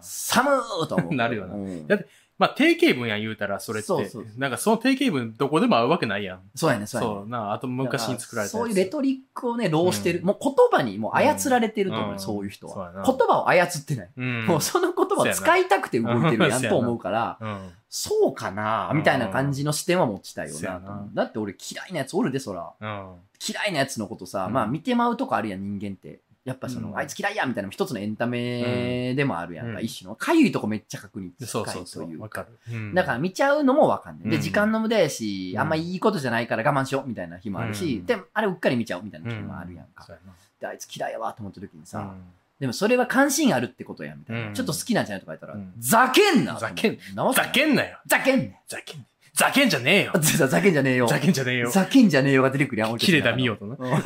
[0.00, 1.14] 寒ーと思う。
[1.16, 2.06] なるよなうんだって
[2.36, 3.86] まあ、定型文やん言うたら、それって。
[3.86, 6.40] そうそうなんかその定型文どこでも合うわけないやん。
[6.54, 7.14] そうやね、そうやね。
[7.14, 7.52] そうな。
[7.52, 8.52] あと昔に作られた。
[8.52, 10.20] そういうレトリックをね、浪してる。
[10.20, 12.92] うんもう言葉にもう操られてると思うよ、うんそういう人は。
[12.92, 14.10] 言葉を操ってない。
[14.16, 14.46] うん。
[14.46, 17.70] もうその言葉を使いたくて動いてるやんと思うから、うん。
[17.88, 21.06] そうかなみたいな感じの視点は持ちたいよな。
[21.14, 22.72] だって俺嫌いなやつおるで、そら。
[22.80, 23.14] うん。
[23.46, 26.20] 嫌いなやつのことさ、うんまあ見てまうとこあるやん、人間って。
[26.44, 26.96] やっぱその、うん。
[26.98, 29.72] あいつ嫌いやみたいなのも一つのエンタメでもあるやん。
[29.72, 29.84] か、うん。
[29.84, 30.14] 一種の。
[30.14, 31.86] かゆいとこめっちゃ確認近いそうそう。
[31.86, 32.20] そう。
[32.20, 32.58] わかる。
[32.70, 32.94] うん。
[32.94, 34.30] だから見ちゃうのもわかんない。
[34.30, 34.42] で、うん。
[34.42, 35.68] 時間の無駄やし、うんあん。
[35.70, 38.06] まいいことじゃないから我慢しようみたいな日もあるし、うん。
[38.06, 40.04] でもあれうっかり見ちゃうみたいな日もあるやんか。
[40.04, 42.14] そうやで、あいつ嫌いやわと思った時にさ、な
[42.60, 44.48] でもそれは関心あるってことやんみたいな。
[44.48, 44.54] うん。
[44.54, 45.72] ちょっと好きなんじゃないとか言ったら、うん。
[45.78, 47.74] ざけんなざけんざけん。
[47.74, 47.98] なよ。
[48.06, 49.06] ざけんねざけん、ざけん
[49.36, 51.06] じゃねえよん ざけんじゃねえよ。
[51.08, 51.68] ざけんじゃねえよ。
[51.70, 53.76] ざけんじゃねえよが出てくるやん、俺切れたみよとな。
[53.78, 54.02] うん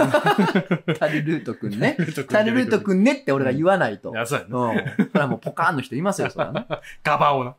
[0.95, 1.99] タルルートくんね。
[2.31, 4.11] タルルートくん ねって俺が言わないと。
[4.11, 4.59] いや、そうやな。
[4.59, 4.79] うん。
[5.11, 6.67] それはもうポカーンの人いますよ、そらね。
[7.05, 7.57] ガバオな。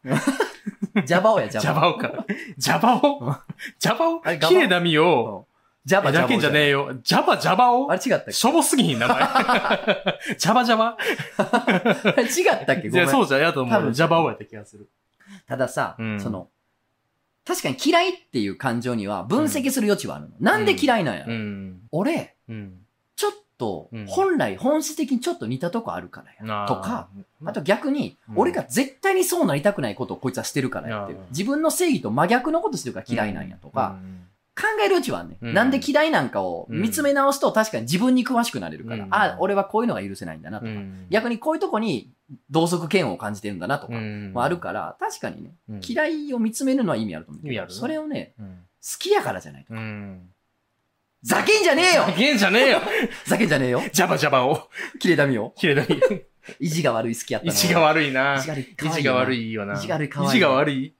[1.05, 1.99] ジャバオや、ジジャバオ。
[1.99, 2.25] ャバオか。
[2.57, 3.35] ジャバオ？
[3.77, 4.21] ジャバオ？
[4.25, 4.49] あれガバオ？
[4.49, 5.45] 切れたみよ。
[5.85, 6.91] ジャバ、ジャバけんじゃねえよ。
[7.03, 7.91] ジャバジャバオ？
[7.91, 8.31] あれ違ったっけ？
[8.31, 9.17] しょぼすぎひん、名前。
[10.37, 10.97] ジャバジャバ？
[11.37, 12.89] 違ったっけ？
[12.89, 13.73] ごめそうじゃんやと思う。
[13.75, 14.89] 多分ジャバオやった気がする。
[15.47, 16.47] たださ、うんその、
[17.49, 20.35] 確かに嫌いっていう感情には分析する余地はあるの。
[20.39, 21.81] なんで嫌いなんやろ、うん。
[21.91, 22.73] 俺、うん。
[23.15, 26.67] ちょっとうん、本来本質的にちょっと似たとこあるからや。
[26.67, 27.09] とか、
[27.43, 31.25] あと逆に、うん俺が絶対にそうなりたくないことをこいつはしてるからやってるうん。
[31.31, 33.97] 自分の正義と真逆のことしてるから嫌いなんやとか、
[34.59, 35.53] 考える余地はね、うんん。
[35.53, 42.11] なんで嫌いなんかを見つめ直すと確かに自分に詳しくなれるから、うんあ、俺はこういうのが許せないんだなとか、うん、逆にこういうとこに
[42.49, 47.47] 同族嫌悪を感じてるんだなとか、うんもあるから、確かにね、うん嫌いを見つめるのは意味あると思う。
[47.47, 48.47] 意味あるそれをね、うん。
[48.47, 48.53] 好
[48.99, 49.73] きやからじゃないと。
[49.73, 50.29] うん。
[51.23, 52.81] ざけんじゃねえよざけんじゃねえよ
[53.27, 54.69] ざけんじゃねえよジャバジャバを。
[54.99, 56.01] 切れだみよ切れたみ。
[56.59, 57.53] 意地が悪い好きやったな。
[57.53, 58.35] 意地が悪いな。
[58.37, 58.71] 意地が悪い。
[58.71, 59.49] 意地が悪い。
[59.49, 59.73] いよな。
[59.75, 60.95] 意地が悪い意地が悪い。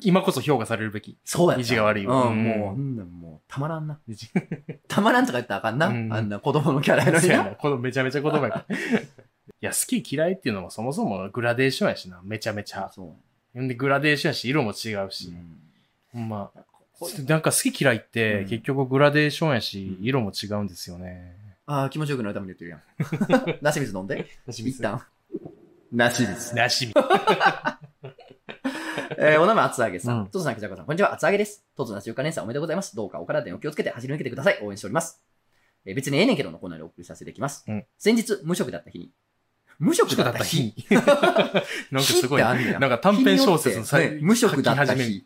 [0.00, 1.18] 今こそ評価されるべき。
[1.24, 4.00] そうや意地が悪いわうん、うんもう、うんもう、たまらんな。
[4.88, 5.88] たまらんとか言ったらあかんな。
[5.88, 7.20] うんあんな子供のキャラやのにな。
[7.20, 7.50] そうやな。
[7.56, 8.66] このめちゃめちゃ言葉やから。
[8.76, 8.76] い
[9.60, 12.20] や、好き嫌いっていうのもそもそもグラデーションやしな。
[12.24, 12.90] めちゃめちゃ。
[12.92, 13.16] そ
[13.54, 13.62] う。
[13.62, 15.28] んで、グラデーションやし、色も違うし。
[15.28, 15.58] うん
[16.12, 16.50] ほんま。
[17.26, 21.36] なんか好き嫌いってうん結局グラデーションやし、うん色も違うんですよね。
[21.66, 23.58] ああ、気持ちよくなるために言ってるやん。
[23.62, 24.26] なし水飲んで。
[24.48, 25.02] 一旦。
[25.92, 26.54] なし水。
[26.54, 26.94] なしみ。
[29.24, 30.26] えー、お名前、厚揚げさうんん。
[30.26, 30.84] とつなきちゃこさん。
[30.84, 31.64] こんにちは、厚揚げです。
[31.76, 32.96] とつなしゅうか年さんおめでとうございます。
[32.96, 34.58] どうかお体にお気をつけて走り抜けてください。
[34.64, 35.22] 応援しております。
[35.86, 37.64] えー別にええねんけどのコーナーでお送りさせていただきます。
[37.68, 39.12] うん先日、無職だった日に。
[39.78, 42.42] 無職だった日 なんかすごい。
[42.42, 45.24] なんか短編小説の日によってね無職だった日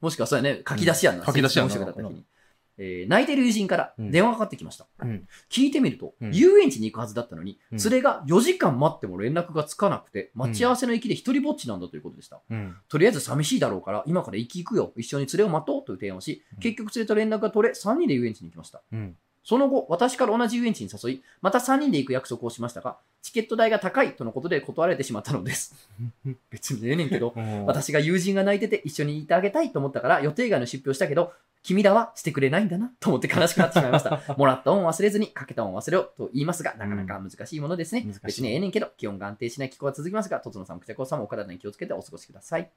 [0.00, 1.26] もしくはそうやね、書き出しやんな。
[1.26, 2.24] 書き出しやんな無職だった日に。
[2.82, 4.86] えー泣いてる友人から電話がかかってきました。
[5.00, 5.28] うん。
[5.50, 12.40] 聞いてみると、うん遊園地に行くはずだったのに、うん連れが4時間待っても連絡がつかなくて、待ち合わせの駅で一人ぼっちなんだということでした。
[12.50, 12.76] うん。
[12.88, 14.92] とりあえず寂しいだろうから、今から駅行くよ。
[14.96, 18.82] 一緒に連れを待とうという提案をしうん、結局連れと連絡が取れ、3人で遊園地に行きました。
[19.42, 19.48] うん。
[19.48, 25.74] その後、私から同じ遊園地に誘い、また3人で行く約束をしましたが、チケット代が高いとのことで断られてしまったのです。
[26.50, 31.32] 別にええねんけど、うん私が友人が泣いてて一緒にいてあげたいと思ったから予定外の出費をしたけど、
[31.62, 34.20] 君らはしてくれないんだなと思って悲しくなってしまいました。
[34.36, 38.04] もらった恩を忘れずに、かけた恩を忘れよと言いますが、なかなか難しいものですね。
[38.24, 42.68] 別にええねんけど、気温が安定しない気候が続きますが、とつのさんもくちゃこさんもお体に気をつけてお過ごしください。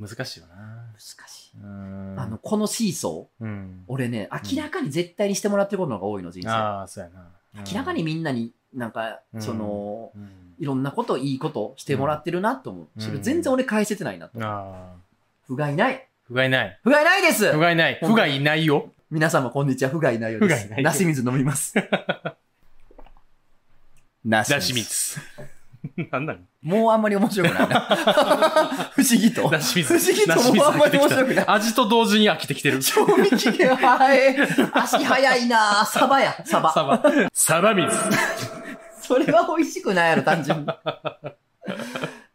[0.00, 0.54] 難しいよな。
[0.56, 0.98] 難
[1.28, 1.58] しい。
[1.62, 3.84] うんあの、このシーソー、うん。
[3.86, 6.48] 俺ね、明らかに絶対にしてもらってることの方が多いの、人生。
[6.48, 7.28] ああ、そうやな。
[7.70, 10.54] 明らかにみんなになんか、うんその、うん。
[10.58, 12.88] いろんなこと、いいことしてもらってるなと思う。
[12.96, 14.42] うんそれ全然俺返せてないなと。
[14.42, 15.00] ああ。
[15.46, 16.08] 不甲斐ない。
[16.24, 16.80] 不甲斐ない。
[16.82, 17.98] 不甲斐ないです不甲斐ない。
[18.00, 18.92] 不甲斐ないよ。
[19.10, 20.92] 皆様こんにちは、不甲斐ないようですな。
[20.92, 21.74] し水飲みます。
[24.24, 24.72] なだし。
[24.72, 25.20] 水。
[26.10, 27.80] なんなのもうあんまり面白くないな。
[28.94, 29.48] 不思議と。
[29.48, 31.44] 不思議ともうあんまり面白くない。
[31.48, 32.82] 味と同時に飽きてきてる。
[32.82, 34.36] 賞味期限早い。
[34.72, 36.72] 足早いなサバや、サバ。
[36.72, 37.02] サバ。
[37.32, 37.88] サバ水。
[39.00, 40.66] それは美味しくないやろ、単純に。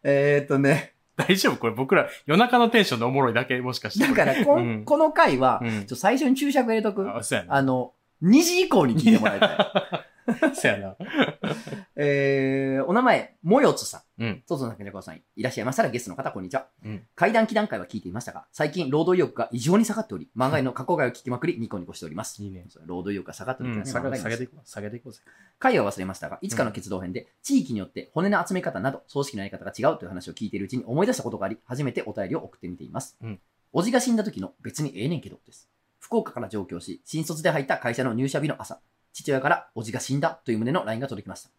[0.03, 0.93] えーっとね。
[1.17, 1.55] 大丈夫？
[1.57, 4.05] これ僕ら夜中のテンションでおもろいだけもしかして。
[4.07, 7.09] だからこん、うんこの回は、うん最初に注釈入れとく。
[7.09, 7.55] あ、そうやな。
[7.55, 9.57] あの、2時以降に聞いてもらいたい。
[10.55, 10.95] そうやな。
[11.95, 14.23] えー、お名前、もよつさん。
[14.23, 14.43] うん。
[14.47, 16.67] とつのさん、けさん、いらっしゃいましたらゲストの方、こんにちは。
[16.83, 22.41] うん階段期段階は聞いていましたが、最近、労働意欲が異常に下がっており、 漫画への過去回を聞きまくり、ニコニコしております。
[22.43, 22.65] いいね。
[22.85, 23.75] 労働意欲が下がっておうん。
[23.75, 24.67] るからね、下げ漫画に下げていこう。
[24.67, 25.19] 下げていこうぜ。
[25.59, 33.17] 回は忘れましたが、いつかの決動編で、地域によって骨の集め方など、葬式のやり方が違うという話を聞いているうちに思い出したことがあり、初めてお便りを送ってみています。
[33.21, 33.39] うん
[33.77, 35.69] おじが死んだ時の別にええねんけどです。
[35.99, 38.79] 福岡から上京し、新卒で入った会社の入社日の朝、
[39.15, 41.49] 父親からおじが死んだという旨の LINE が届きました。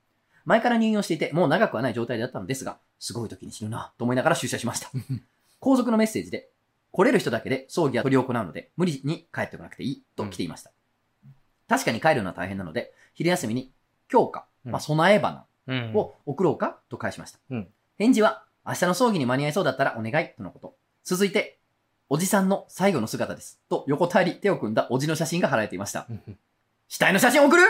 [0.44, 4.90] 前から入院をしていて、もう長くはない状態だったのですが、すごい時に死ぬなと思いながら出社しました。
[5.58, 6.50] 後続のメッセージで、
[6.92, 10.70] 来れる人だけで葬儀は執り行うので、無理に帰ってこなくていいと来ていました。
[11.66, 13.72] 確かに帰るのは大変なので、昼休みに、
[14.12, 15.92] 今日か、うんまあ、備え花うん。
[15.94, 17.38] を送ろうかと返しました。
[17.50, 20.76] うん返事は、明日の葬儀に間に合いそうだったらお願いとのこと。
[21.02, 21.58] 続いて、
[22.10, 23.58] おじさんの最後の姿です。
[23.70, 26.06] と横たわり手を組んだおじの写真が貼られていました。
[26.88, 27.62] 死体の写真送る？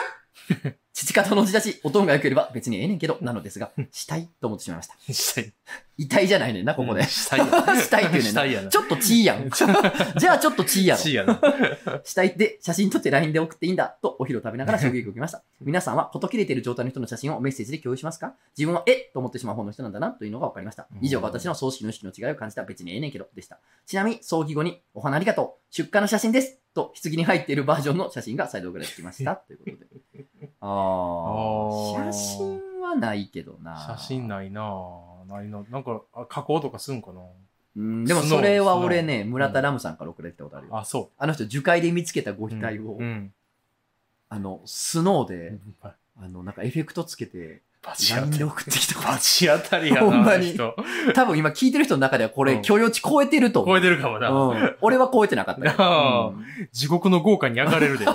[0.96, 4.96] 父方のおじだし、おとんが良ければ別にええねんけど、なのですが、死体と思ってしまいました。
[5.12, 5.52] したい。
[5.98, 7.02] 遺体じゃないねんな、ここで。
[7.02, 7.60] したいやな。
[7.76, 8.70] 死体っていうねんなしたいやな。
[8.70, 9.50] ちょっと血やん。
[10.16, 11.02] じゃあちょっと血やろ。
[11.02, 11.38] しいやな。
[12.02, 15.42] 死体で写真撮って LINE で送っていいんだとお昼を食べながら衝撃を受けました。
[15.60, 18.34] 皆さんは事切れている状態の人の写真をメッセージで共有しますか？
[18.56, 20.88] 自分はえっと思ってしまう方の人なんだなというのが分かりました。
[21.02, 23.60] 以上が私の葬式の意識の違いを感じた別にええねんけどでした。
[23.84, 25.74] ちなみに葬儀後にお花ありがとう。
[25.74, 26.58] 出荷の写真です。
[26.74, 29.36] と棺に入っているバージョンの写真が再度送られてきました。
[29.36, 30.26] ということで。
[30.68, 33.76] ああ写真はないけどな。
[33.98, 35.28] 写真ないなぁ。
[35.28, 35.62] ないな。
[35.70, 37.20] なんか、あ加工とかすんかな？
[37.76, 40.76] うん、でもそれは俺ね、村田ラムさんから送られてたことあるよ。
[40.76, 42.50] あ、そあの人、樹海で見つけたごう。
[42.50, 43.32] 遺体を、うん。
[44.28, 47.62] あの、スノーで、うんあの、なんかエフェクトつけて、
[48.10, 48.44] LINE で。
[48.44, 50.00] 送ってきたこバチ当たりやな。
[50.00, 50.58] ほんまに。
[51.14, 53.76] 多分今聞いてる人の中ではこれうん許容値超えてると思う。
[53.76, 54.30] 超えてるかもな。
[54.30, 54.76] うん。
[54.80, 56.32] 俺は超えてなかった
[56.72, 58.06] 地獄 の豪華に焼かれるで。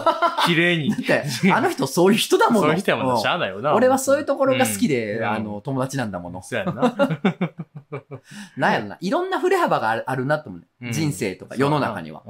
[0.46, 0.94] 綺麗に。
[1.54, 2.62] あの人そういう人だもの。
[2.62, 3.20] そういう人やもんな。
[3.20, 3.72] しゃうあないよな。
[3.72, 6.42] ん俺はそういうところが好きで、うんあの、友達なんだもの。
[6.44, 6.96] そうやんな。
[8.58, 8.98] なんやろな。
[9.00, 12.24] いろんな振れ幅があるなと思う人生とか世の中には。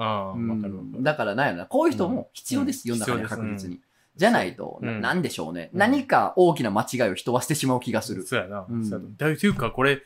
[0.99, 1.65] だからなんやろな。
[1.65, 3.79] こういう人も必要です、うん世の中には確実に。
[4.15, 4.95] じゃないと、なう。
[4.95, 5.01] ん。
[5.01, 5.79] なんでしょうね、うん。
[5.79, 8.25] 何か大きな間違いを人はしてしまう気がする。
[8.25, 8.65] そうやな。
[8.69, 8.83] うん。
[8.85, 10.01] そうやなだというか、これ、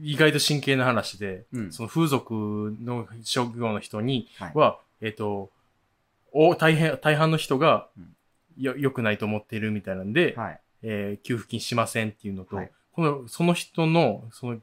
[0.00, 1.72] 意外と真剣な話で、うん。
[1.72, 4.52] その風俗の職業の人にはい。
[4.54, 5.50] は、えっ、と、
[6.32, 8.16] お大変、大半の人がうん。
[8.58, 10.60] よ、良くないと思っているみたいなんで、はい。
[10.82, 12.70] えー給付金しませんっていうのと、はい。
[12.92, 14.58] この、その人の、その、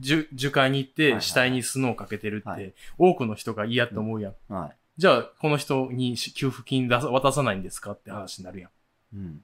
[0.00, 2.74] 樹樹海に行っはいはいて死体にスノーをかけてるって、はい。
[2.98, 4.52] 多くの人が嫌と思うやん。
[4.52, 9.16] はじゃあ、この人にし給付金出さ渡さないんですかって話になるやん。
[9.16, 9.18] い。
[9.18, 9.40] うん。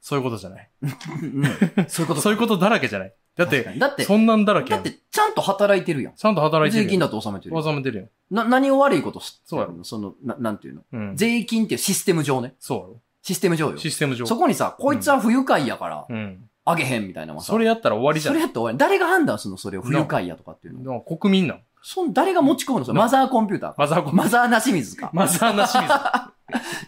[0.00, 0.70] そういうことじゃない？
[0.82, 1.44] うん
[1.88, 3.14] そういうことそういうことだらけじゃない？
[3.36, 4.82] だって確か、にだって、そんなんだらけやん。
[4.82, 6.14] だって、ちゃんと働いてるやん。
[6.14, 6.86] ちゃんと働いてるやん。
[6.86, 7.64] 税金だと納めてるやん。
[7.64, 8.08] 納めてるやん。
[8.30, 10.82] な、何を悪いことしそうやのその、な、なんていうの？
[10.92, 11.16] うん。
[11.16, 12.54] 税金っていうシステム上ね。
[12.58, 13.00] そうやろ。
[13.22, 13.76] システム上よ。
[13.78, 14.26] システム上。
[14.26, 16.48] そこにさ、こいつは不愉快やから、うん。
[16.64, 18.78] あげへんみたいなのはさそれやったら終わりじゃないそれやって終わり。
[18.78, 19.56] 誰が判断するの？
[19.56, 21.00] それを不愉快やとかっていうの。
[21.00, 21.62] 国民なん。
[21.82, 23.74] そん、誰が持ち込むのそれなマザーコンピューターか。
[23.78, 25.10] マザーコンマザーなし水か。
[25.12, 25.84] マザーなし水。
[25.92, 25.92] い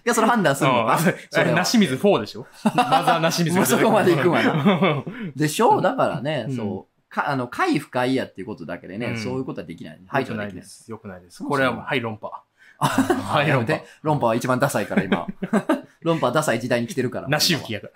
[0.05, 0.99] や、それ判断するのか？
[1.31, 2.47] それはなし水4でしょ？
[2.75, 5.05] マザーなし水そこまで行くわな。
[5.37, 5.81] でしょ？
[5.81, 7.15] だからね、うんそう。
[7.15, 9.95] か、あの、快不快やっていうことだけでね、うんそういうことはできない。
[9.95, 10.53] はい、排除できない。
[10.55, 10.91] です。
[10.91, 11.45] よくないです。
[11.45, 12.43] これは、はい、論破。
[12.79, 13.81] はい論破。
[14.03, 15.27] 論破は一番ダサいから今。
[16.03, 17.29] 論破はダサい時代に来てるから。
[17.29, 17.89] なし浮きやか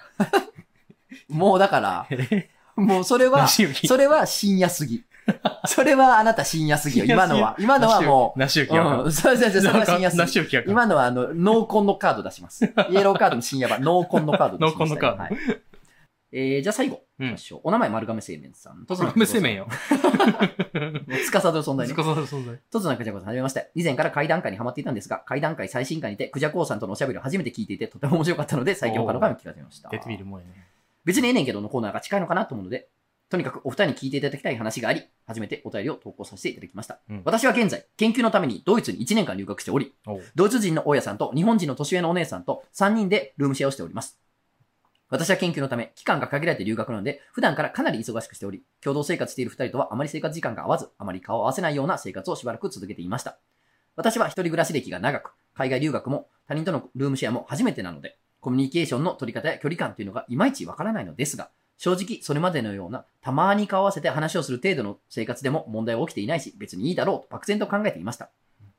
[1.28, 2.06] もうだから、
[2.76, 3.32] もうそれら。
[3.32, 3.48] は。
[3.48, 5.02] それは深夜すぎ。
[5.66, 7.04] それはあなた深夜すぎよ。
[7.04, 7.56] 今のは。
[7.58, 8.38] 今のはもう。
[8.38, 10.20] なしゆきやうん、そうそうそう、それは深夜すぎ。
[10.20, 10.70] なしゆきやかん。
[10.70, 12.64] 今のはあの、ノーコンのカード出します。
[12.90, 15.36] イエローカードの深夜版、ノーコンのカード出しましたノーコンのカードはい
[16.32, 17.02] えー、じゃあ最後。
[17.18, 18.84] うんお名前丸亀製麺さん。
[18.86, 19.68] 丸亀製麺よ。
[21.24, 21.94] つかさどる存在ね。
[21.94, 22.58] 司る存在。
[22.70, 23.70] とつなくじゃこさん、はじめまして。
[23.74, 29.88] 以前から階段階にハマっていたんですが、階段階最新回にて、クジャコウさんとのおしゃべりを初めて聞いていて、とても面白かったので、最近他の回も聞かせました。
[29.88, 30.66] 出てみるもんやね。
[31.06, 32.88] 別にええねんけどのコーナーが近いのかなと思うので、
[33.28, 37.00] とにかくお二人に聞いていただきたい話があり、初めてお便りを投稿させていただきました。
[37.10, 44.20] うん私は現在、研究のためにドイツに1年間留学しており、おうドイツ人の大家さんと日本人の年上のお姉さんと3人でルームシェアをしております。
[45.08, 53.38] 私は研究のため、期間が限られて留学なので、普段からかなり忙しくしており、共同生活している二人とはあまり生活時間が合わず、あまり顔を合わせないような生活をしばらく続けていました。
[53.94, 68.30] 私は一人暮らし歴が長く、海外留学も他人とのルームシェアも初めてなので、コミュニケーションの取り方や距離感というのがいまいちわからないのですが、正直それまでのようなたまに顔を合わせて話をする程度の生活でも問題は起きていないし、別にいいだろうと漠然と考えていました。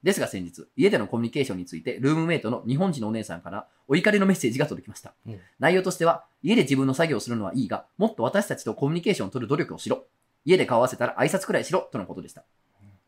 [0.03, 5.13] ですが先日、家でのコミュニケーションについて、ルームメイトの日本人のお姉さんからお怒りのメッセージが届きました。
[5.27, 10.05] うん内容としては、家で自分の作業をするのはいいが、もっと私たちとコミュニケーションを取る努力をしろ。
[10.45, 12.43] 家で顔を合わせたら挨拶くらいしろ、とのことでした。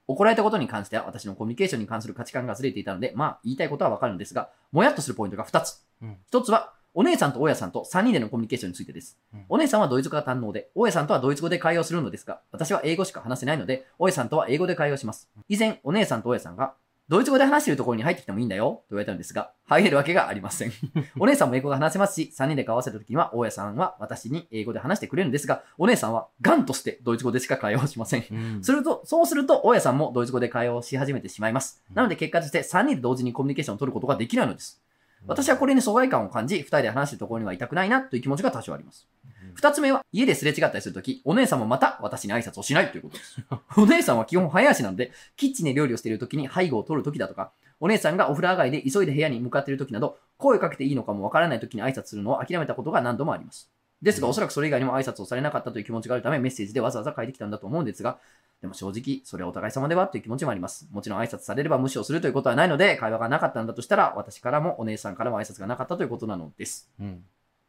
[0.07, 5.83] 怒られたことに関しては、私のコミュニケーションに関する価値観がずれていたので、まあ、言いたいことはわかるのですが、もやっとするポイントが2つ。
[6.01, 9.17] うん1つは、お姉さんと大家さんと3人でのコミュニケーションについてです。
[9.33, 15.29] うんお姉さんはドイツ語が堪能で、大家さんとはドイツ語で会話をするのですが、私は英語しか話せないので、大家さんとは英語で会話をします。
[15.47, 16.73] 以前、お姉さんと大家さんが、
[17.09, 20.71] ドイツ語で話しているところに入ってきてもいいんだよ、と言われたのですが、入れるわけがありません。
[21.17, 28.25] お姉さんも英語が話せますし、3人で顔を合わせた時には、大家さんは私に英語で話してくれるんですが、お姉さんはガンとしてドイツ語でしか会話をしません。
[28.31, 31.81] うんすると、そうすると、大家さんもドイツ語で会話をし始めてしまいます。
[31.89, 34.79] うんなので結果として3人で同時にコミュニケーションを取ることができないのです。
[35.27, 39.07] 私はこれに疎外感を感じ、2人で話しているところにはいたくないなという気持ちが多少あります。
[39.55, 43.37] 2つ目は、家ですれ違ったりするとき、お姉さんもまた私に挨拶をしないということです。
[43.77, 53.69] お姉さんは基本早足なので、キッチンで料理をしているときに背後を取るときだとか、お姉さんがお風呂上がりで急いで部屋に向かっているときなど、声をかけていいのかもわからないときに挨拶するのを諦めたことが何度もあります。
[54.01, 58.19] ですが、うんおそらくそれ以外にも挨拶をされなかったという気持ちがあるため、メッセージでわざわざ書いてきたんだと思うんですが、
[58.61, 60.87] でも正直、それはお互い様ではという気持ちもあります。
[60.91, 66.89] もちろん挨拶されれば無視をするということはないので、会話がなかったんだとしたら、私からもお姉さんからも挨拶がなかったということなのです。
[66.99, 67.23] うん。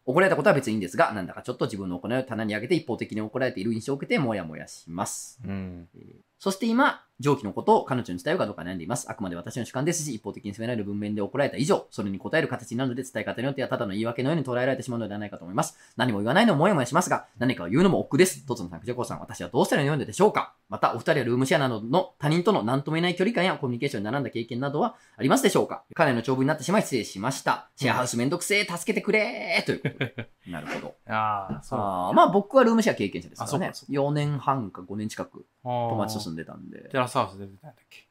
[0.07, 5.39] 怒られたことは別にいいんですが、なんだかちょっと自分の行いを棚に上げて一方的に怒られている印象を受けてもやもやします。
[5.45, 5.89] うん。
[5.95, 6.03] えー
[6.41, 9.11] そして今、上記のことを彼女に伝えようかどうか悩んでいます。
[9.11, 15.77] あくまで私の主観ですし、一方的に責められる文面で怒られた以上、それに答える形になるので伝え方によってはただの言い訳のように捉えられてしまうのではないかと思います。
[15.97, 18.47] 何も言わないのももやもやしますが、何かを言うのも億劫です。
[18.47, 27.69] とつのさん、くじゃこさん、私はどうしたらよいのでしょうかまた、お二人はルームシェアなどの他人との何とも言えない距離感やコミュニケーションに並んだ経験などはありますでしょうかかなりの長文になってしまい失礼しました。
[27.77, 30.31] シェアハウスめんどくせえ、助けてくれーということで。
[30.47, 30.95] なるほど。
[31.13, 31.79] ああ、そう。
[32.15, 34.11] まあ僕はルームシェア経験者ですからねあそうかそう。
[34.11, 37.13] 4年半か5年近く友友達と住んでたんでテ。
[37.13, 38.07] ラスハウス出てたんだっけ？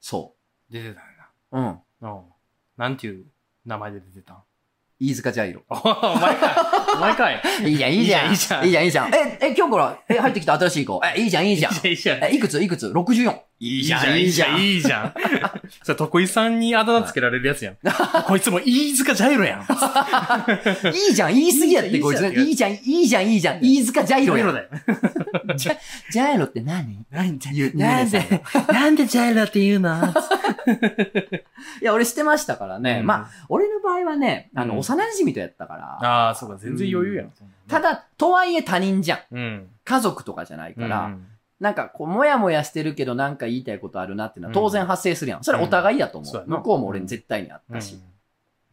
[0.00, 0.36] そ
[0.70, 1.58] 出てたんやう。
[1.58, 1.64] うん。
[2.00, 2.12] な。
[2.12, 2.22] うん。
[2.76, 3.26] なんていう
[3.66, 4.36] 名前で出てたん？
[5.10, 5.62] 飯塚ジャイロ。
[5.68, 6.54] お お前かい。
[6.94, 7.42] お前かい。
[7.64, 8.30] いいじゃん、いいじゃん。
[8.30, 9.14] いいじゃんいいじゃん、いいじゃん。
[9.14, 10.58] え、え、今日から、え、入ってきた？
[10.58, 11.00] 新しい子。
[11.16, 11.72] え、いいじゃん、いいじゃん。
[11.86, 12.24] いいじゃん。
[12.24, 12.62] え、いくつ？
[12.62, 13.34] いくつ ?64。
[13.60, 15.14] いいいじゃん、いいじゃん、いいじゃん。
[15.84, 17.76] それ、徳井さんにあだ名つけられるやつやん。
[18.26, 19.60] こいつも飯塚ジャイロやん。
[20.94, 22.26] いいじゃん、言い過ぎやって、こいつ。
[22.26, 23.60] いいじゃんいいじゃん、いいじゃん。
[23.64, 24.48] 飯塚ジャイロやん。
[24.48, 24.68] ジャイロだよ。
[26.10, 27.06] ジャイロって何？
[27.10, 30.12] なんで言うなんで、なんでジャイロって言うの？
[31.82, 33.02] いや、俺してましたからね。
[33.02, 35.84] まあ、あ、俺の場合はね、あの、うん幼馴染とやったから。
[36.02, 37.32] ああ、そうか、全然余裕やん。
[37.68, 39.18] ただ、とはいえ他人じゃん。
[39.34, 39.68] うん。
[39.84, 41.06] 家族とかじゃないから。
[41.06, 41.26] うん
[41.60, 45.44] なんか、こう、もやもやしてるけど、なんか言いたいことあるなっていうのは当然発生するやん。
[45.44, 46.44] それはお互いやと思う。
[46.46, 47.98] 向こうも俺に絶対にあったし。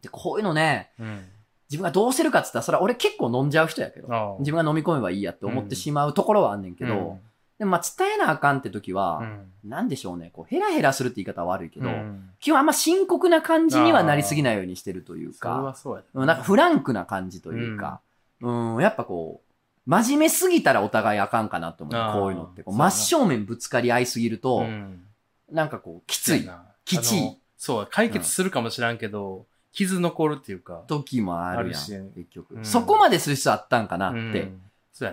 [0.02, 1.26] で、こういうのね、うん。
[1.70, 7.20] 自分がどうしてるかって言ったら、それは俺結構飲んじゃう人やけど、自分が飲み込めばいいやって思ってしまうところはあんねんけど、
[7.62, 9.24] でもまあ伝えなあかんって時は、う
[9.68, 12.32] ん、なんでしょうね、こう、ヘラヘラするって言い方は悪いけど、うん。
[12.40, 15.76] 基本あんま深刻な感じにはなりすぎないようにしてるというか、
[16.16, 18.02] なんかフランクな感じというか、
[18.42, 19.54] うん、やっぱこう、
[19.86, 22.14] 真面目すぎたらお互いあかんかなと思う。
[22.14, 22.64] こういうのって。
[22.66, 25.04] 真正面ぶつかり合いすぎると、うん。
[25.52, 26.64] なんかこう、きついな。
[26.84, 27.38] きちい。
[27.58, 30.82] そう、解決するかもしらんけど、傷残るっていうか。
[30.88, 32.66] 時もあるやん、結局、うん。
[32.66, 34.52] そこまでする必要あったんかなって、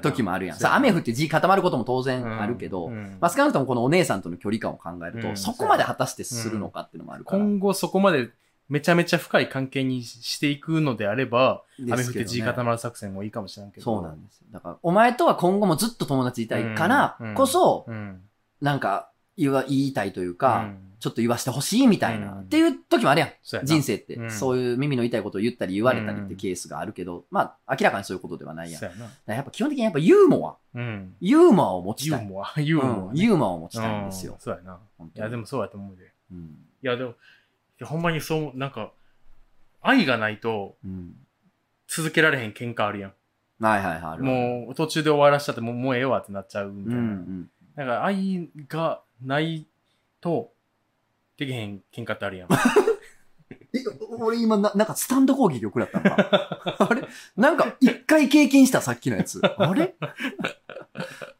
[0.02, 0.56] 時もあるやん。
[0.56, 7.38] さ雨降って地固まることも当然あるけど、うんまあ少なくともこのお姉さんとの距離感を考えると、うんそこまで果たしてするのかっていうのもあるから。
[7.38, 8.30] 今後そこまで
[8.68, 13.84] めちゃめちゃ深い関係にしていくのであれば、雨降って地固ままる作戦もいいかもしれんけど。
[13.84, 14.46] そうなんですよ。
[14.50, 18.20] だから、お前とは今後もずっと友達いたいからうんこそ、うん。
[18.60, 20.68] なんか言いたいというか、
[21.00, 23.30] ちょっと言わしてほしいみたいな、うんっていう時もあるやん。
[23.64, 28.82] 人生って、うんそういう耳の痛いことを言ったり言われたりってケースがあるけど、まあ、明らかにそういうことではないやん。
[28.82, 28.90] や
[29.26, 31.14] やっぱ基本的にやっぱユーモア、うん。
[31.20, 32.20] ユーモアを持ちたい。
[32.22, 33.22] ユーモア、 ユーモアうんね。
[33.22, 34.38] ユーモアを持ちたいんですようん。
[34.40, 34.80] そうやな。
[35.14, 36.12] いや、でもそうやと思うで。
[36.32, 36.38] うん。
[36.82, 37.14] いや、でも、い
[37.80, 38.92] やほんまにそう、なんか、
[39.80, 41.14] 愛がないとうん。
[41.86, 43.12] 続けられへん喧嘩あるやん。
[43.60, 44.18] はいはいはい。
[44.18, 47.02] もう途中で終わらしちゃってもうもうええわってなっちゃうみうん、うたいな。
[47.04, 47.50] ん。
[47.76, 49.66] だから愛がない
[50.20, 50.52] と、
[51.38, 52.48] できへん喧嘩ってあるやん。
[53.74, 53.78] え、
[54.18, 57.02] 俺今な、なんかスタンド攻撃を食らったのか あれ？
[57.36, 59.40] なんか一回経験したさっきのやつ。
[59.42, 59.94] あれ？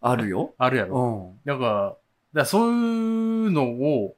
[0.01, 0.55] あるよ。
[0.59, 1.11] あるやうろ。
[1.37, 1.41] ん。
[1.45, 1.97] だから、だか
[2.35, 2.77] らそうい
[3.49, 4.15] うのを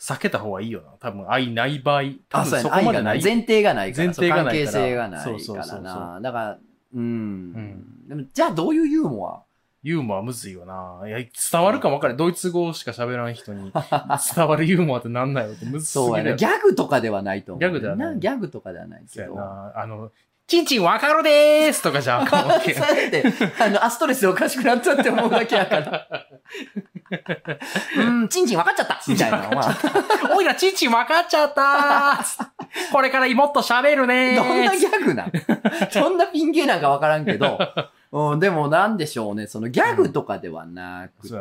[0.00, 0.88] 避けた方がいいよな。
[0.98, 2.02] 多分愛ない場合。
[2.28, 2.88] 多あ、分そこまでな。
[2.88, 3.22] 愛がないい。
[3.22, 4.04] 前提がないから。
[4.06, 6.20] 前提がないから関係性がないそうそうかそうそうらな。
[6.20, 6.58] だから、
[6.94, 7.52] うん。
[7.52, 9.42] んでも、じゃあどういうユーモア？
[9.82, 11.08] ユーモアむずいよな。
[11.08, 12.16] いや、伝わるかも分かる。
[12.16, 13.72] ドイツ語しか喋らん人に
[14.34, 16.24] 伝わるユーモアってなんないよってむずすぎそうやね。
[16.24, 16.36] るよ。
[16.36, 17.60] ギャグとかではないと思う。
[17.60, 19.34] ギャグではないギャグとかではないけど。
[19.34, 19.72] な。
[19.74, 20.12] あの、
[20.46, 22.74] チンチンわかるでーすとかじゃあかんわけ。
[22.74, 23.24] そうやって、
[23.58, 26.06] あの、あ、ストレスおかしくなったって思うだけやから。
[27.98, 29.50] うん、チンチン分かっちゃったみたいな。
[30.34, 35.32] おいらチンチンわかっちゃったーこれからもっと喋るねーどんなギャグなん
[35.92, 37.58] どんなピン芸なんか分からんけど、
[38.12, 41.40] うん、でもなんでしょうね、そのギャグとかではなくて、ユ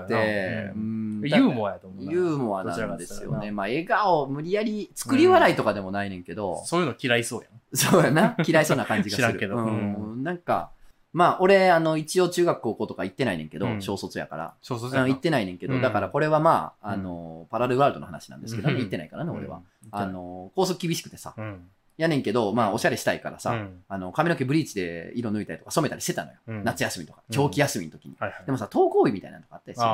[0.74, 2.12] ーモアやと思うな。
[2.12, 3.48] ユーモアなんですよね。
[3.48, 7.78] なまあ、笑顔、無理やり、作り笑いとかでもないねんけど、そういうの嫌いそうやん。
[7.78, 8.38] そうやな。
[8.48, 9.28] 嫌いそうな感じがする。
[9.28, 10.24] 知らんけどうん。
[10.24, 10.72] なんか、
[11.12, 14.54] まあ、俺、あの、一応中学高校とか行ってないねんけど、うん小卒やから。
[14.62, 19.58] そうそうあの行ってないねんけど、うんだからこれはまあ、あの、パラレルワールドの話なんですけど行ってないからね、俺は。。
[19.58, 21.68] うんあ、の、高速厳しくてさ、うん。
[21.98, 26.38] やねんけど、まあ、おしゃれしたいからさ、うんあの、髪の毛ブリーチで色抜いたりとか染めたりしてたのよ。
[26.48, 28.16] うん夏休みとか、うん長期休みの時に。
[28.20, 28.46] はいはい。
[28.46, 29.88] でもさ、登校日みたいなのがあったりする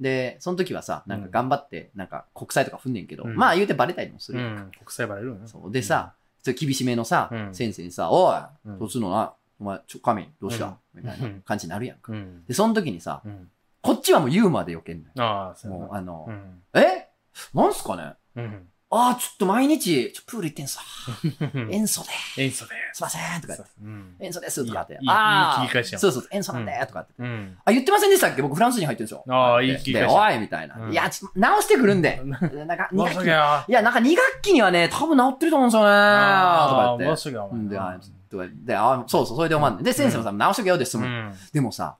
[0.00, 4.70] で、その時はさ、なんか頑張って、なんか国際とか踏んねんけど、うんまあ言うてバレたりもするやんかん。
[4.70, 5.46] 国際バレるよね。
[5.46, 5.70] そう。
[5.70, 6.14] でさ、
[6.44, 8.36] 厳しめのさ、うん先生にさ、おい、
[8.66, 9.10] うんどうすんの？
[9.10, 12.12] な、お前、ちょ、髪、どうした、うんみたいな感じになるやんか。
[12.12, 12.44] うん。
[12.46, 13.48] で、その時にさ、うん。
[13.82, 15.10] こっちはもうユーモアでよけんのよ。
[15.16, 15.98] ああ、そうやもう、な。
[15.98, 16.62] あの、うん。
[16.74, 17.08] え？
[17.52, 18.14] なんすかね？
[18.36, 18.68] うん。
[18.96, 20.84] ああ、ちょっと毎日、ちょプール行ってんすわ。
[21.70, 22.04] 塩素
[22.36, 24.16] で、演奏ですいません、とか言って、うん。
[24.20, 27.12] 塩素です、とかってああ、いい切り返しやんそうそう、塩素なんで、とかって。
[27.18, 27.58] うん。
[27.64, 28.42] あ、言ってませんでしたっけ？
[28.42, 29.24] 僕フランス人入ってるんですよ。
[29.28, 30.76] ああいい切り返しで、おい、みたいな。
[30.76, 32.20] うんいや、ちょっと直してくるんで。
[32.24, 33.24] なんか、2申し学
[33.66, 35.86] 期いや、なんか2学期にはね、多分治ってると思うんですよね。
[35.86, 39.84] とかああ、で、あとかで、あそうそう、それで思わんねん。
[39.84, 41.08] で、先生もさ、直しとけよですもん。
[41.08, 41.34] うん。
[41.52, 41.96] でもさ、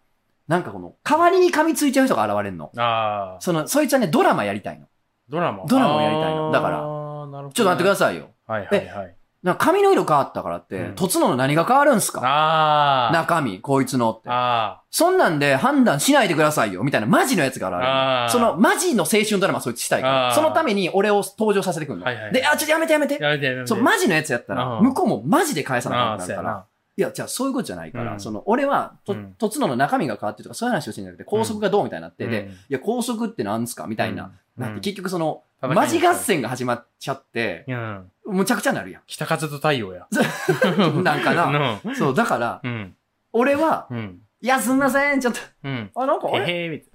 [0.47, 2.71] なんかこの、代わりに噛みついちゃう人が現れんの。
[2.77, 3.41] ああ。
[3.41, 4.87] その、そいつはね、ドラマやりたいの。
[5.35, 8.31] ドラマドラマをやりたいのだからちょっと待ってくださいよ。
[8.47, 9.17] はいはいはい。
[9.43, 13.11] な髪の色変わったからってうん、とつのの何が変わるんすか？
[13.13, 14.31] 中身、こいつのって。
[14.31, 17.91] あそんなんで判断しないでくださいよ、みたいなマジのやつが現れるの。
[17.91, 20.35] あーそのマジの青春ドラマそいつしたいから。
[20.35, 22.07] そのために俺を登場させてくるの。
[22.07, 23.23] はいはいで、あ、ちょっとやめてやめてあ。。
[23.23, 23.67] やめてやめて。
[23.67, 26.67] そう、マジのやつやったら、うん向こうもマジで返さなかったから。
[26.97, 34.33] いや、じゃあそういうことじゃないから、うんその、俺は、とうん、とつのの中身が変わってるとか、そういう話をしてんじゃなくて、高速がどうみたいになって、で、うんいや、高速ってなんすかみたいな。
[34.57, 38.11] なって、結局その、マジ合戦が始まっちゃって、うん。
[38.27, 40.07] むちゃくちゃなるや北風と太陽や。
[40.93, 41.03] ん。
[41.03, 41.81] なんかな。
[41.85, 41.97] うん。
[41.97, 42.95] そう、だから、うん。
[43.33, 44.21] 俺は、うん。
[44.41, 45.91] いや、すんません、ちょっと、うん。
[45.95, 46.49] あ、なんか、あれ？
[46.49, 46.89] へへみたい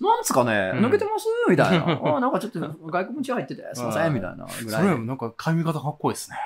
[0.00, 1.26] なんすかね、うん抜けてます？
[1.48, 2.00] みたいな。
[2.16, 4.46] あ、なんかちょっと外国血入ってて、すいません、みたいなぐな。
[4.46, 4.70] らいで。
[4.70, 6.36] それなんか髪型かっこいいですね。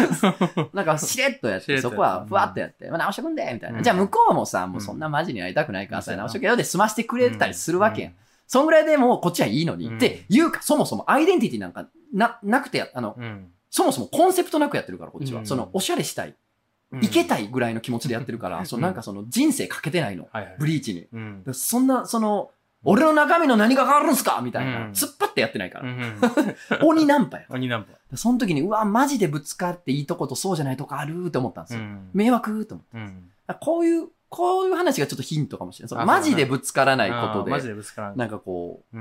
[0.72, 3.78] なんか、しれっとやって、そこはふわっとやって、まあ、直してくんで、みたいな。
[3.78, 8.14] うんじゃあ、向こうもさ、もうそんなマジにやりたくないからさ、うん直してくれよで済ましてくれたりするわけやんう。
[8.46, 9.88] そんぐらいでもうこっちはいいのに。
[9.88, 13.50] うんっていうか、そもそもアイデンティティなんかな、なくてや、あの、うん。
[13.70, 15.40] そもそもコンセプトなくやってるから、こっちは。
[15.40, 20.28] うんその、おしゃれしたい、うんいけたいぐらいの気持ちでやってるから、そのなんかその人生かけてないの。
[20.58, 21.08] ブリーチに。
[21.54, 22.50] そんな、その、
[22.84, 24.40] 俺の中身の何が変わるんすか？
[24.42, 24.86] みたいな。
[24.86, 25.88] うん突っ張ってやってないから。
[25.88, 26.20] うん。
[26.82, 27.46] 鬼ナンパや。
[27.48, 28.16] 鬼ナンパ。
[28.16, 31.80] その時に、うわ、マジでぶつかっていいとことそうじゃないとこあるって思ったんですよ。
[31.80, 32.10] うん。
[32.12, 32.96] 迷惑と思って。
[32.98, 33.30] うん。
[33.60, 36.06] こういう、こういう話がちょっとヒントかもしれない。
[36.06, 38.16] マジでぶつからないこあとで、ーマジでぶつからん。
[38.16, 38.98] なんかこう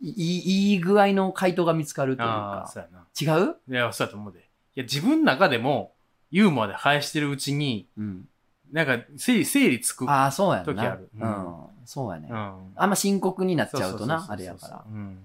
[0.00, 2.70] いいいい具合の回答が見つかるというか。
[2.72, 3.06] そうやな。
[3.20, 3.56] 違う？
[3.68, 4.38] いや、そうやと思うで。
[4.40, 4.42] い
[4.76, 5.94] や、自分の中でも、
[6.30, 8.28] ユーモアで生してるうちに、うん。
[8.72, 10.08] なんか、整理、整理つく。
[10.10, 10.72] ああ、そうやんな。
[10.74, 11.56] 時あるううんん。
[11.84, 12.28] そうやね。
[12.30, 12.72] うん。
[12.76, 14.84] あんま深刻になっちゃうとなあれやから。
[14.86, 15.18] うん。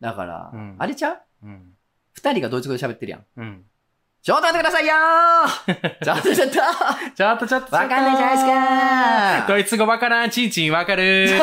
[0.00, 1.18] だからうん、あれちゃう？
[1.44, 1.72] うん。
[2.12, 3.24] 二人がドイツ語で喋ってるやん。
[3.36, 3.64] うん。
[4.20, 6.54] ちょっと待ってくださいよー ちょっとちょっと
[7.14, 7.76] ちょっとちょっと。
[7.76, 8.46] わかんないじゃないです
[9.42, 11.28] かドイツ語わからん、チンチンわかる。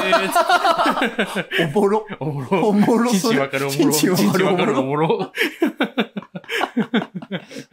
[1.70, 2.06] おぼろ。
[2.20, 2.68] おもろ。
[2.70, 3.78] おもろチンチンわかる、おもろ。
[3.78, 4.12] チンチン
[4.46, 4.78] わかる？
[4.80, 5.32] おもろ。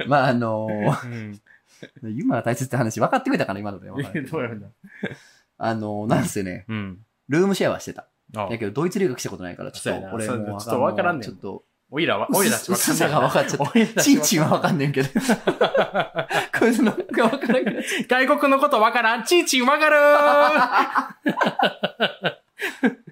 [0.06, 1.40] まあ、あのー、うん。
[2.02, 3.88] ユーモアが大切って話分かってくれたかな、今ので。
[3.88, 4.68] どどうやるんだ
[5.58, 6.98] あのー、なんせね、うん。
[7.28, 8.08] ルームシェアはしてた。
[8.36, 14.02] あやけど、ドイツ留学したことないから、ちょっと俺もちょっとわからんねんちょっと、おいらは、おいらちわかん薄さが分かっちゃった。
[14.02, 15.08] チンチンは分かんねんけど。
[16.58, 17.76] こいつのが分からんけど。
[18.08, 19.24] 外国のことわからん。
[19.24, 19.96] チンチンわかる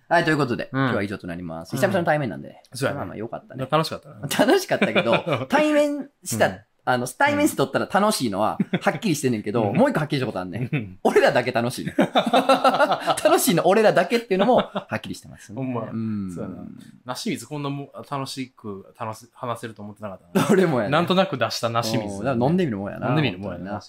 [0.08, 1.74] はい、ということで、うん今日は以上となります。
[1.74, 2.62] うん久々の対面なんでね。
[2.72, 3.66] そうやねまあまあよかったね。
[3.70, 4.46] 楽しかったな。
[4.46, 10.68] 楽しかったけど、対面した、うんあの、対面して撮ったら楽しいのは、はっきりしてんねんけど、うんもう一個はっきりしたことあんねん。
[10.72, 11.94] うん俺らだけ楽しいね。
[11.98, 15.56] 楽しいの俺らだけっていうのも、はっきりしてます、ね。
[15.56, 16.30] ほんまうん。
[16.32, 16.64] そうやな
[17.06, 20.48] なし水こんなも楽しく楽し話せると思ってなかったな。
[20.50, 20.90] 俺もやね。
[20.90, 22.16] なんとなく出したなし水。
[22.16, 23.08] おうだから飲んでみるもんやな。
[23.08, 23.72] 飲んでみるもんやな。
[23.72, 23.82] な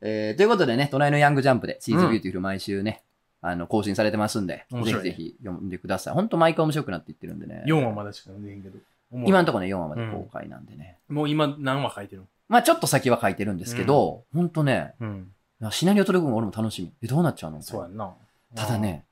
[0.00, 3.02] えー、ということでね、隣のヤングジャンプで、シーズンビューティフル毎週ね、
[3.40, 6.14] あの、更新されてますんで、ぜひぜひ読んでください。
[6.14, 7.62] ほんと毎回面白くなっていってるんでね。
[7.66, 8.78] 4話までしか読んでへんけど。
[9.10, 10.98] 今のところね、4話まで公開なんでね。
[11.08, 15.32] もう今何話書いてるまあちょっと先は書いてるんですけど、ほんとね、うん。
[15.70, 16.92] シナリオ取り組む俺も楽しみ。
[17.02, 17.60] え、どうなっちゃうの？
[17.62, 18.14] そうやんな。
[18.54, 19.04] ただね、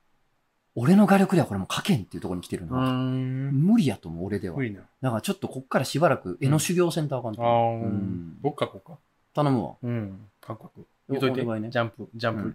[0.75, 2.91] 俺の画力ではこれもう書けんっていうところに来てるうーな。
[2.93, 3.51] ん。
[3.53, 4.57] 無理やと思う、俺では。
[4.57, 4.81] 無理な。
[5.03, 7.83] だからちょっとこっからしばらく絵の修行せんとあかんとあ思う。
[7.83, 8.99] ーうん僕書こうか。
[9.35, 9.75] 頼むわ。
[9.83, 10.21] うん。
[10.47, 10.87] 書く書く。
[11.09, 11.41] 言うといて。
[11.43, 12.49] ジャンプ、ジャンプ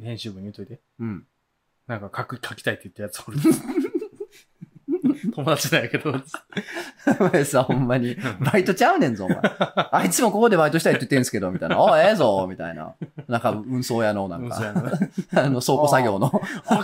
[0.00, 0.80] う、編集部に言うといて。
[1.00, 1.26] うん。
[1.86, 3.38] なんか書く、書きたいって言ったやつおる。
[5.34, 6.12] 友達なんやけど。
[7.20, 9.38] お前さ、ほんまに、バイトちゃうねんぞ、お前。
[9.92, 11.76] あいつもここでバイトしたいって言ってんすけど、みたいな。
[11.82, 12.92] あ、ええぞ、みたいな。
[13.28, 14.58] なんか、運送屋の、なんか、
[15.32, 15.42] な。
[15.42, 16.30] あの、倉庫作業の。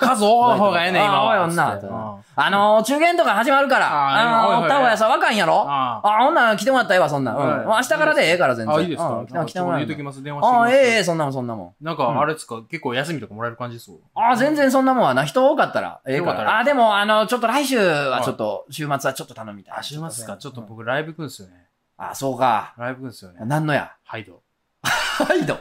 [0.01, 1.35] 数多い方がええね、今は。
[1.35, 3.89] あ多い女ああのー、中元とか始まるから。
[3.91, 7.37] あのー、おった方がやさ、若いんやろああ、ほんなら来てもらったらええわ、そんなん。
[7.37, 7.49] うん。
[7.49, 8.76] はい明日からでええから、全然。
[8.76, 9.09] あ、いいですか？
[9.09, 10.70] うん来てもらえる言うときます、電話してきああ。
[10.70, 11.85] ええええ、そんなもん、そんなもん。
[11.85, 15.24] なんか、あれですか、結構休みとかもらえる感じですああ、全然そんなもんはな。
[15.24, 16.32] 人多かったら、ええか。
[16.32, 19.77] らああ、でも、あの、ちょっと来週はちょっと、週末はちょっと頼みたい。
[19.79, 20.37] あ、週末ですか。
[20.37, 20.66] ちょっとうん。
[20.68, 21.66] 僕ライブ行くんですよね。
[21.97, 22.75] あ、そうか。
[22.79, 23.45] ライブ行くんですよね。
[23.45, 23.95] なんのや？
[24.05, 24.43] ハイド。
[24.83, 25.59] ハイド？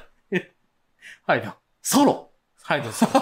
[1.27, 1.53] ハイド。
[1.81, 2.29] ソロ？
[2.63, 3.05] ハイドです。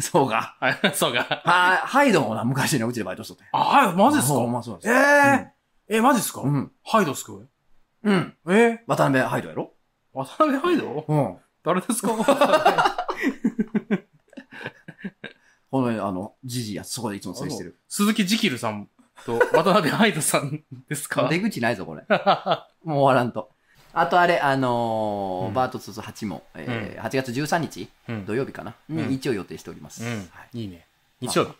[0.00, 0.56] そうか。
[0.60, 1.24] はい、 そうか。
[1.44, 3.44] は、ハイドもな、昔ね、うちでバイトしとって。
[3.52, 4.40] あ、はい、マジっすか？
[4.46, 4.88] まあそうです。
[4.90, 5.52] え
[5.88, 6.40] ええ、マジっすか？
[6.42, 6.72] うん。
[6.84, 7.32] ハイドっすか？
[8.04, 8.36] うん。
[8.48, 9.72] え渡辺ハイドやろ？
[10.12, 11.04] 渡辺ハイド？
[11.06, 11.36] うん。
[11.64, 12.12] 誰ですか？
[15.70, 17.76] この、あの、ジジイやつ、そこでいつも接してる。
[17.88, 18.88] 鈴木ジキルさん
[19.24, 21.28] と渡辺ハイドさんですか？
[21.28, 22.04] 出口ないぞ、これ。
[22.84, 23.50] もう終わらんと。
[23.92, 30.04] あとあれ、あのーうんバートツー8も、えー8月13日、うん土曜日かな、うんに一応予定しております。
[30.04, 30.86] うんはい、いいね。
[31.20, 31.52] 日曜日？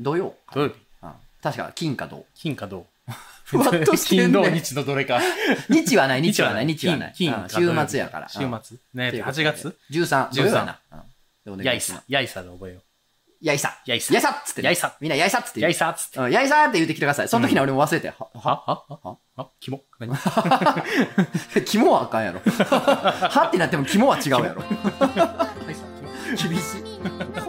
[0.00, 0.74] 土曜か土曜日。
[1.02, 2.24] うん確か、金か土。
[2.34, 2.86] 金か土。
[3.44, 5.20] ふわっとしてんね金土日のどれか。
[5.68, 8.28] 日はない、日はない、日日はない金金週末やから。
[8.30, 8.78] 週うん末。
[8.94, 10.64] ねということで8月 ?13、土曜や
[11.44, 11.62] な。
[11.62, 12.02] やいさ。
[12.08, 12.82] やいさで覚えよう。
[13.44, 13.78] やいさ。
[13.84, 14.66] やいさやいさっつってね。
[14.66, 15.60] やいさみんなやいさっつって。
[15.60, 16.18] やいさっつって。
[16.18, 17.28] うんやいさって言ってきてください。
[17.28, 18.08] その時には俺も忘れて。
[18.08, 20.16] は、はは、はははあ、キモ何？
[21.66, 22.40] 肝はあかんやろ。
[22.40, 24.62] はってなっても肝は違うやろ。
[26.36, 27.43] 厳しい。